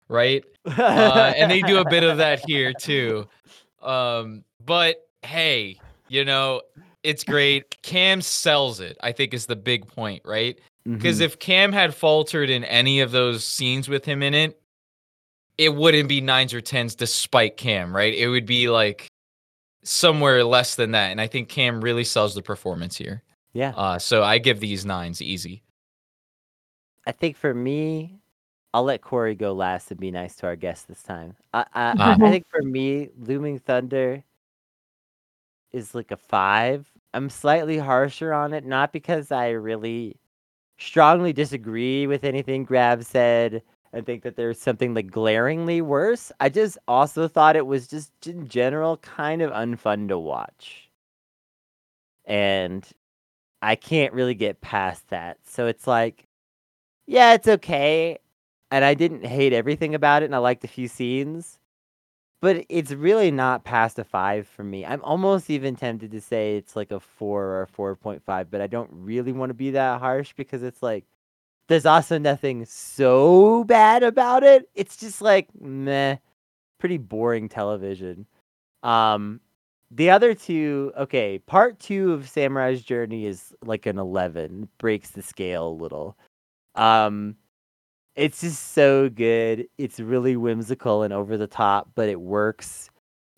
[0.07, 0.45] right?
[0.65, 3.27] Uh, and they do a bit of that here too.
[3.81, 5.77] Um, but hey,
[6.07, 6.61] you know,
[7.03, 7.81] it's great.
[7.81, 8.97] Cam sells it.
[9.03, 10.57] I think is the big point, right?
[10.85, 11.23] Because Mhm.
[11.23, 14.59] if Cam had faltered in any of those scenes with him in it,
[15.57, 18.13] it wouldn't be nines or tens despite Cam, right?
[18.13, 19.07] It would be like
[19.83, 21.11] somewhere less than that.
[21.11, 23.21] And I think Cam really sells the performance here.
[23.55, 23.69] Yeah.
[23.69, 25.63] Uh, so I give these nines easy.
[27.07, 28.19] I think for me,
[28.73, 31.35] I'll let Cory go last and be nice to our guest this time.
[31.53, 32.11] I I, Ah.
[32.11, 34.21] I think for me, Looming Thunder
[35.71, 36.91] is like a five.
[37.13, 40.17] I'm slightly harsher on it, not because I really
[40.77, 43.61] strongly disagree with anything Grav said
[43.93, 46.29] and think that there's something like glaringly worse.
[46.41, 50.89] I just also thought it was just in general kind of unfun to watch.
[52.25, 52.85] And
[53.61, 55.37] I can't really get past that.
[55.45, 56.27] So it's like,
[57.07, 58.19] yeah, it's okay.
[58.71, 61.59] And I didn't hate everything about it, and I liked a few scenes.
[62.41, 64.85] But it's really not past a five for me.
[64.85, 68.67] I'm almost even tempted to say it's like a four or a 4.5, but I
[68.67, 71.05] don't really want to be that harsh because it's like,
[71.67, 74.69] there's also nothing so bad about it.
[74.75, 76.17] It's just like, meh,
[76.79, 78.27] pretty boring television.
[78.83, 79.41] Um,
[79.95, 85.21] the other two, okay, part two of Samurai's Journey is like an 11, breaks the
[85.21, 86.17] scale a little.
[86.75, 87.37] Um,
[88.15, 89.67] it's just so good.
[89.77, 92.89] It's really whimsical and over the top, but it works.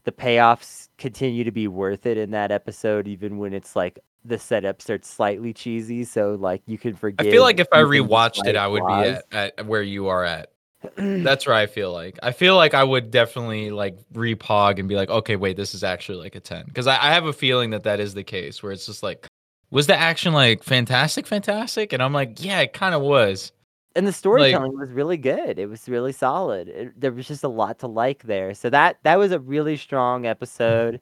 [0.05, 4.39] The payoffs continue to be worth it in that episode, even when it's like the
[4.39, 6.05] setup starts slightly cheesy.
[6.05, 7.27] So like you can forget.
[7.27, 10.23] I feel like if I rewatched it, I would be at, at where you are
[10.23, 10.51] at.
[10.95, 12.19] That's where I feel like.
[12.21, 15.83] I feel like I would definitely like repog and be like, okay, wait, this is
[15.83, 16.65] actually like a 10.
[16.65, 19.27] Because I, I have a feeling that that is the case where it's just like,
[19.69, 21.93] was the action like fantastic, fantastic?
[21.93, 23.51] And I'm like, yeah, it kind of was.
[23.95, 25.57] And the storytelling like, was really good.
[25.57, 26.67] It was really solid.
[26.67, 28.53] It, there was just a lot to like there.
[28.53, 30.29] So that that was a really strong mm-hmm.
[30.29, 31.01] episode.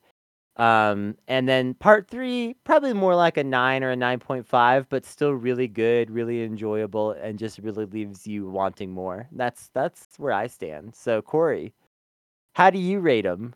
[0.57, 4.87] Um, and then part three, probably more like a nine or a nine point five,
[4.89, 9.27] but still really good, really enjoyable, and just really leaves you wanting more.
[9.33, 10.95] That's that's where I stand.
[10.95, 11.73] So Cory,
[12.55, 13.53] how do you rate them?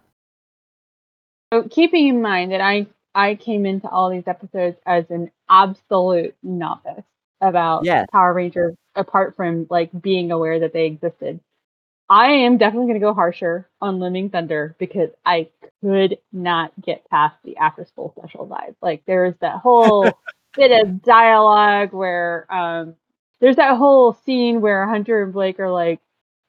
[1.53, 6.35] So keeping in mind that I I came into all these episodes as an absolute
[6.43, 7.03] novice
[7.41, 8.07] about yes.
[8.11, 11.39] Power Rangers, apart from like being aware that they existed.
[12.09, 15.49] I am definitely going to go harsher on Living Thunder because I
[15.81, 18.75] could not get past the after school special vibe.
[18.81, 20.09] Like there's that whole
[20.55, 22.95] bit of dialogue where um
[23.39, 25.99] there's that whole scene where Hunter and Blake are like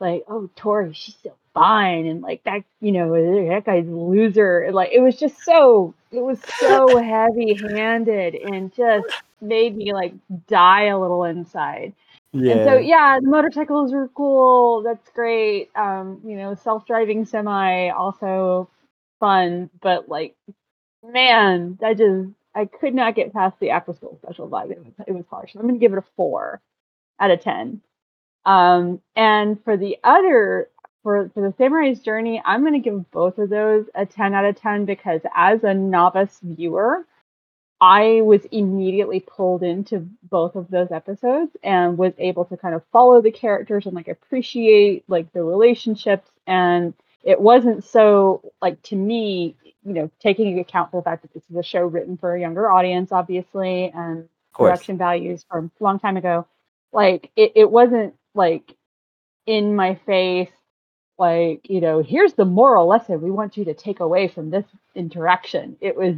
[0.00, 3.12] like, oh Tori, she's so fine and like that, you know,
[3.48, 4.61] that guy's a loser.
[4.62, 9.06] And, like it was just so it was so heavy handed and just
[9.42, 10.14] made me like
[10.48, 11.92] die a little inside.
[12.33, 12.53] Yeah.
[12.55, 14.83] And so yeah, the motorcycles were cool.
[14.83, 15.70] That's great.
[15.76, 18.70] Um, you know, self-driving semi also
[19.20, 20.37] fun, but like
[21.05, 24.72] man, I just I could not get past the after school special vibe.
[24.72, 25.55] It was it was harsh.
[25.57, 26.61] I'm gonna give it a four
[27.20, 27.83] out of ten.
[28.47, 30.70] Um, and for the other
[31.03, 34.57] for for the Samurai's Journey, I'm gonna give both of those a 10 out of
[34.57, 37.07] 10 because as a novice viewer,
[37.81, 42.83] I was immediately pulled into both of those episodes and was able to kind of
[42.93, 46.28] follow the characters and like appreciate like the relationships.
[46.47, 51.33] And it wasn't so like to me you know taking into account the fact that
[51.33, 55.85] this is a show written for a younger audience obviously and production values from a
[55.85, 56.47] long time ago
[56.93, 58.74] like it, it wasn't like
[59.47, 60.51] in my face
[61.18, 64.64] like you know here's the moral lesson we want you to take away from this
[64.95, 65.76] interaction.
[65.81, 66.16] It was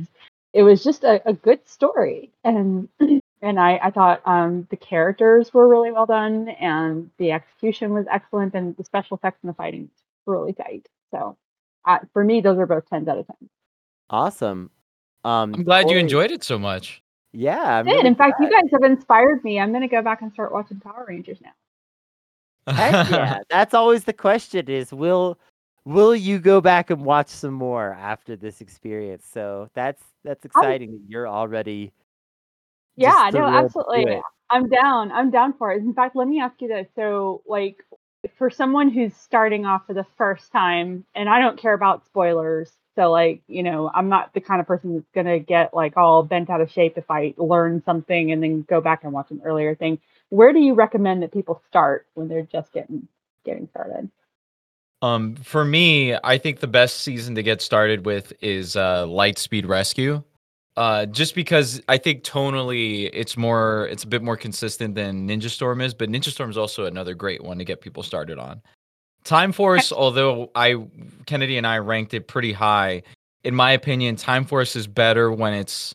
[0.53, 2.31] it was just a, a good story.
[2.45, 2.89] And
[3.43, 8.07] and I, I thought um, the characters were really well done and the execution was
[8.11, 9.91] excellent and the special effects and the fighting was
[10.27, 10.87] really tight.
[11.11, 11.37] So
[11.85, 13.37] uh, for me those are both 10s out of 10
[14.11, 14.71] awesome.
[15.25, 17.03] Um, i'm glad you enjoyed it so much.
[17.33, 17.91] Yeah i did.
[17.91, 19.59] Really in fact you guys have inspired me.
[19.59, 22.73] I'm going to go back and start watching power rangers now.
[22.73, 23.39] Heck yeah.
[23.51, 25.39] That's always the question is will
[25.85, 29.27] will you go back and watch some more after this experience?
[29.31, 31.93] So that's that's exciting that you're already
[32.97, 34.21] yeah no absolutely.
[34.51, 35.83] i'm down i'm down for it.
[35.83, 36.87] In fact let me ask you this.
[36.95, 37.85] So like
[38.37, 42.71] for someone who's starting off for the first time and i don't care about spoilers
[42.95, 45.97] so like you know i'm not the kind of person that's going to get like
[45.97, 49.31] all bent out of shape if i learn something and then go back and watch
[49.31, 49.99] an earlier thing.
[50.29, 53.09] Where do you recommend that people start when they're just getting
[53.45, 54.09] getting started
[55.03, 59.69] um, for me, I think the best season to get started with is uh, Lightspeed
[59.69, 60.23] Rescue.
[60.75, 65.51] Uh, just because I think tonally it's more, it's a bit more consistent than Ninja
[65.51, 68.63] Storm is, but Ninja Storm is also another great one to get people started on.
[69.25, 70.77] Time Force, although I
[71.27, 73.03] Kennedy and I ranked it pretty high,
[73.45, 75.95] in my opinion, Time Force is better when it's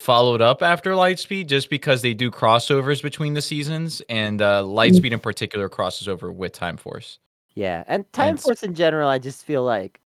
[0.00, 4.74] followed up after Lightspeed, just because they do crossovers between the seasons, and uh, mm.
[4.74, 7.18] Lightspeed in particular crosses over with Time Force.
[7.54, 10.00] Yeah, and Time and Force in general, I just feel like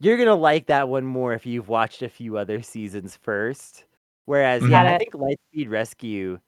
[0.00, 3.84] you're gonna like that one more if you've watched a few other seasons first.
[4.26, 6.38] Whereas, yeah, I think Lightspeed Rescue,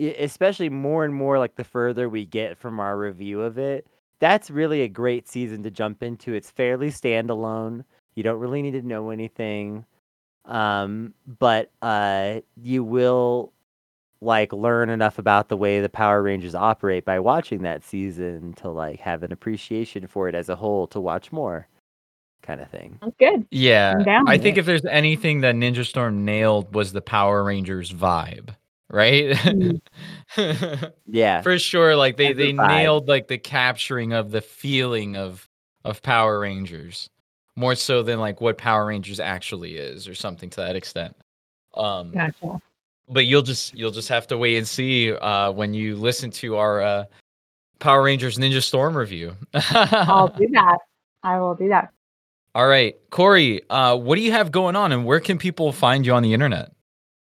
[0.00, 3.86] especially more and more like the further we get from our review of it,
[4.20, 6.34] that's really a great season to jump into.
[6.34, 7.84] It's fairly standalone.
[8.16, 9.84] You don't really need to know anything.
[10.46, 13.52] Um, but uh, you will
[14.20, 18.68] like learn enough about the way the Power Rangers operate by watching that season to
[18.68, 21.66] like have an appreciation for it as a whole to watch more.
[22.42, 22.98] kind of thing.
[23.02, 23.46] That's good.
[23.50, 24.60] Yeah, I'm down I with think it.
[24.60, 28.50] if there's anything that Ninja Storm nailed was the Power Rangers vibe,
[28.90, 29.30] right?
[29.36, 29.80] Mm.
[31.06, 31.42] Yeah.
[31.42, 32.68] For sure, like they Has they vibe.
[32.68, 35.48] nailed like the capturing of the feeling of
[35.84, 37.08] of Power Rangers
[37.56, 41.16] more so than like what Power Rangers actually is or something to that extent.
[41.74, 42.60] Um, Gotcha.
[43.10, 46.56] But you'll just you'll just have to wait and see uh when you listen to
[46.56, 47.04] our uh
[47.80, 49.36] Power Rangers Ninja Storm review.
[49.54, 50.78] I'll do that.
[51.22, 51.92] I will do that.
[52.54, 56.04] All right, Cory, uh, what do you have going on, and where can people find
[56.04, 56.72] you on the internet?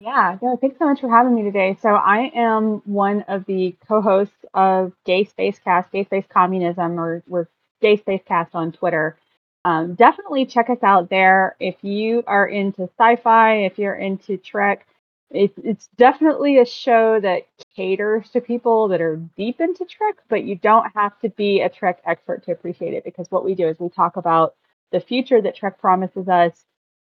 [0.00, 1.76] Yeah, no, thanks so much for having me today.
[1.82, 7.22] So I am one of the co-hosts of Gay Space Cast, Gay Space Communism, or
[7.26, 7.46] we're
[7.82, 9.18] Gay Space Cast on Twitter.
[9.64, 14.86] Um, definitely check us out there if you are into sci-fi, if you're into Trek.
[15.30, 17.42] It's it's definitely a show that
[17.76, 21.68] caters to people that are deep into Trek, but you don't have to be a
[21.68, 24.54] Trek expert to appreciate it because what we do is we talk about
[24.90, 26.64] the future that Trek promises us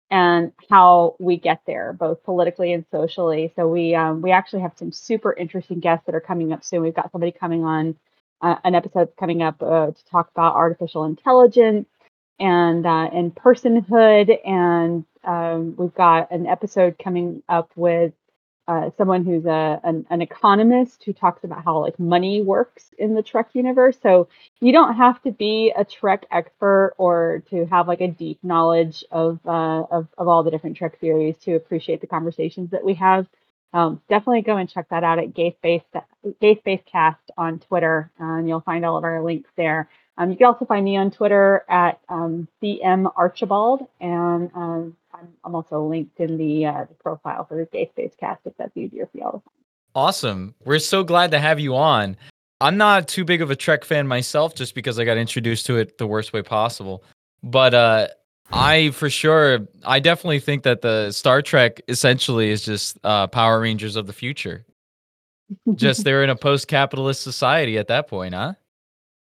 [0.10, 3.52] and how we get there, both politically and socially.
[3.58, 6.82] So we um, we actually have some super interesting guests that are coming up soon.
[6.82, 7.96] We've got somebody coming on
[8.42, 11.88] uh, an episode coming up uh, to talk about artificial intelligence
[12.40, 18.14] and uh, and personhood, and um, we've got an episode coming up with
[18.68, 23.14] uh, someone who's a an, an economist who talks about how like money works in
[23.14, 23.98] the Trek universe.
[24.02, 24.28] So
[24.62, 29.04] you don't have to be a Trek expert or to have like a deep knowledge
[29.12, 32.94] of uh, of, of all the different Trek series to appreciate the conversations that we
[32.96, 33.28] have.
[33.74, 35.84] Um, definitely go and check that out at Gay Space
[36.40, 39.90] Gay Space Cast on Twitter, uh, and you'll find all of our links there.
[40.18, 45.28] Um, you can also find me on Twitter at um, CM Archibald, and um, I'm,
[45.44, 48.76] I'm also linked in the, uh, the profile for the Gay Space Cast if that's
[48.78, 49.44] easier for y'all.
[49.96, 50.56] Awesome.
[50.66, 52.18] We're so glad to have you on.
[52.62, 55.78] I'm not too big of a Trek fan myself just because I got introduced to
[55.78, 57.04] it the worst way possible.
[57.44, 58.08] But uh
[58.52, 63.60] I for sure I definitely think that the Star Trek essentially is just uh Power
[63.60, 64.66] Rangers of the future.
[65.76, 68.54] Just they're in a post-capitalist society at that point, huh?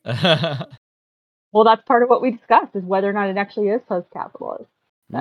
[1.53, 4.71] well, that's part of what we discussed is whether or not it actually is post-capitalist.
[5.11, 5.19] So.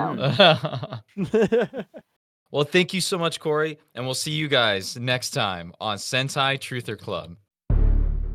[1.16, 1.80] Hmm.
[2.50, 6.58] well, thank you so much, Cory, and we'll see you guys next time on Sentai
[6.58, 7.36] Truther Club.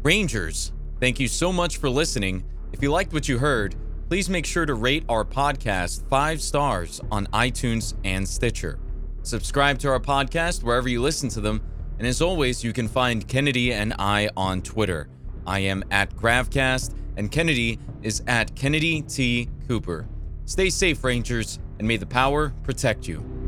[0.03, 2.43] Rangers, thank you so much for listening.
[2.71, 3.75] If you liked what you heard,
[4.09, 8.79] please make sure to rate our podcast five stars on iTunes and Stitcher.
[9.23, 11.61] Subscribe to our podcast wherever you listen to them,
[11.97, 15.07] and as always, you can find Kennedy and I on Twitter.
[15.45, 19.49] I am at Gravcast, and Kennedy is at Kennedy T.
[19.67, 20.07] Cooper.
[20.45, 23.42] Stay safe, Rangers, and may the power protect you.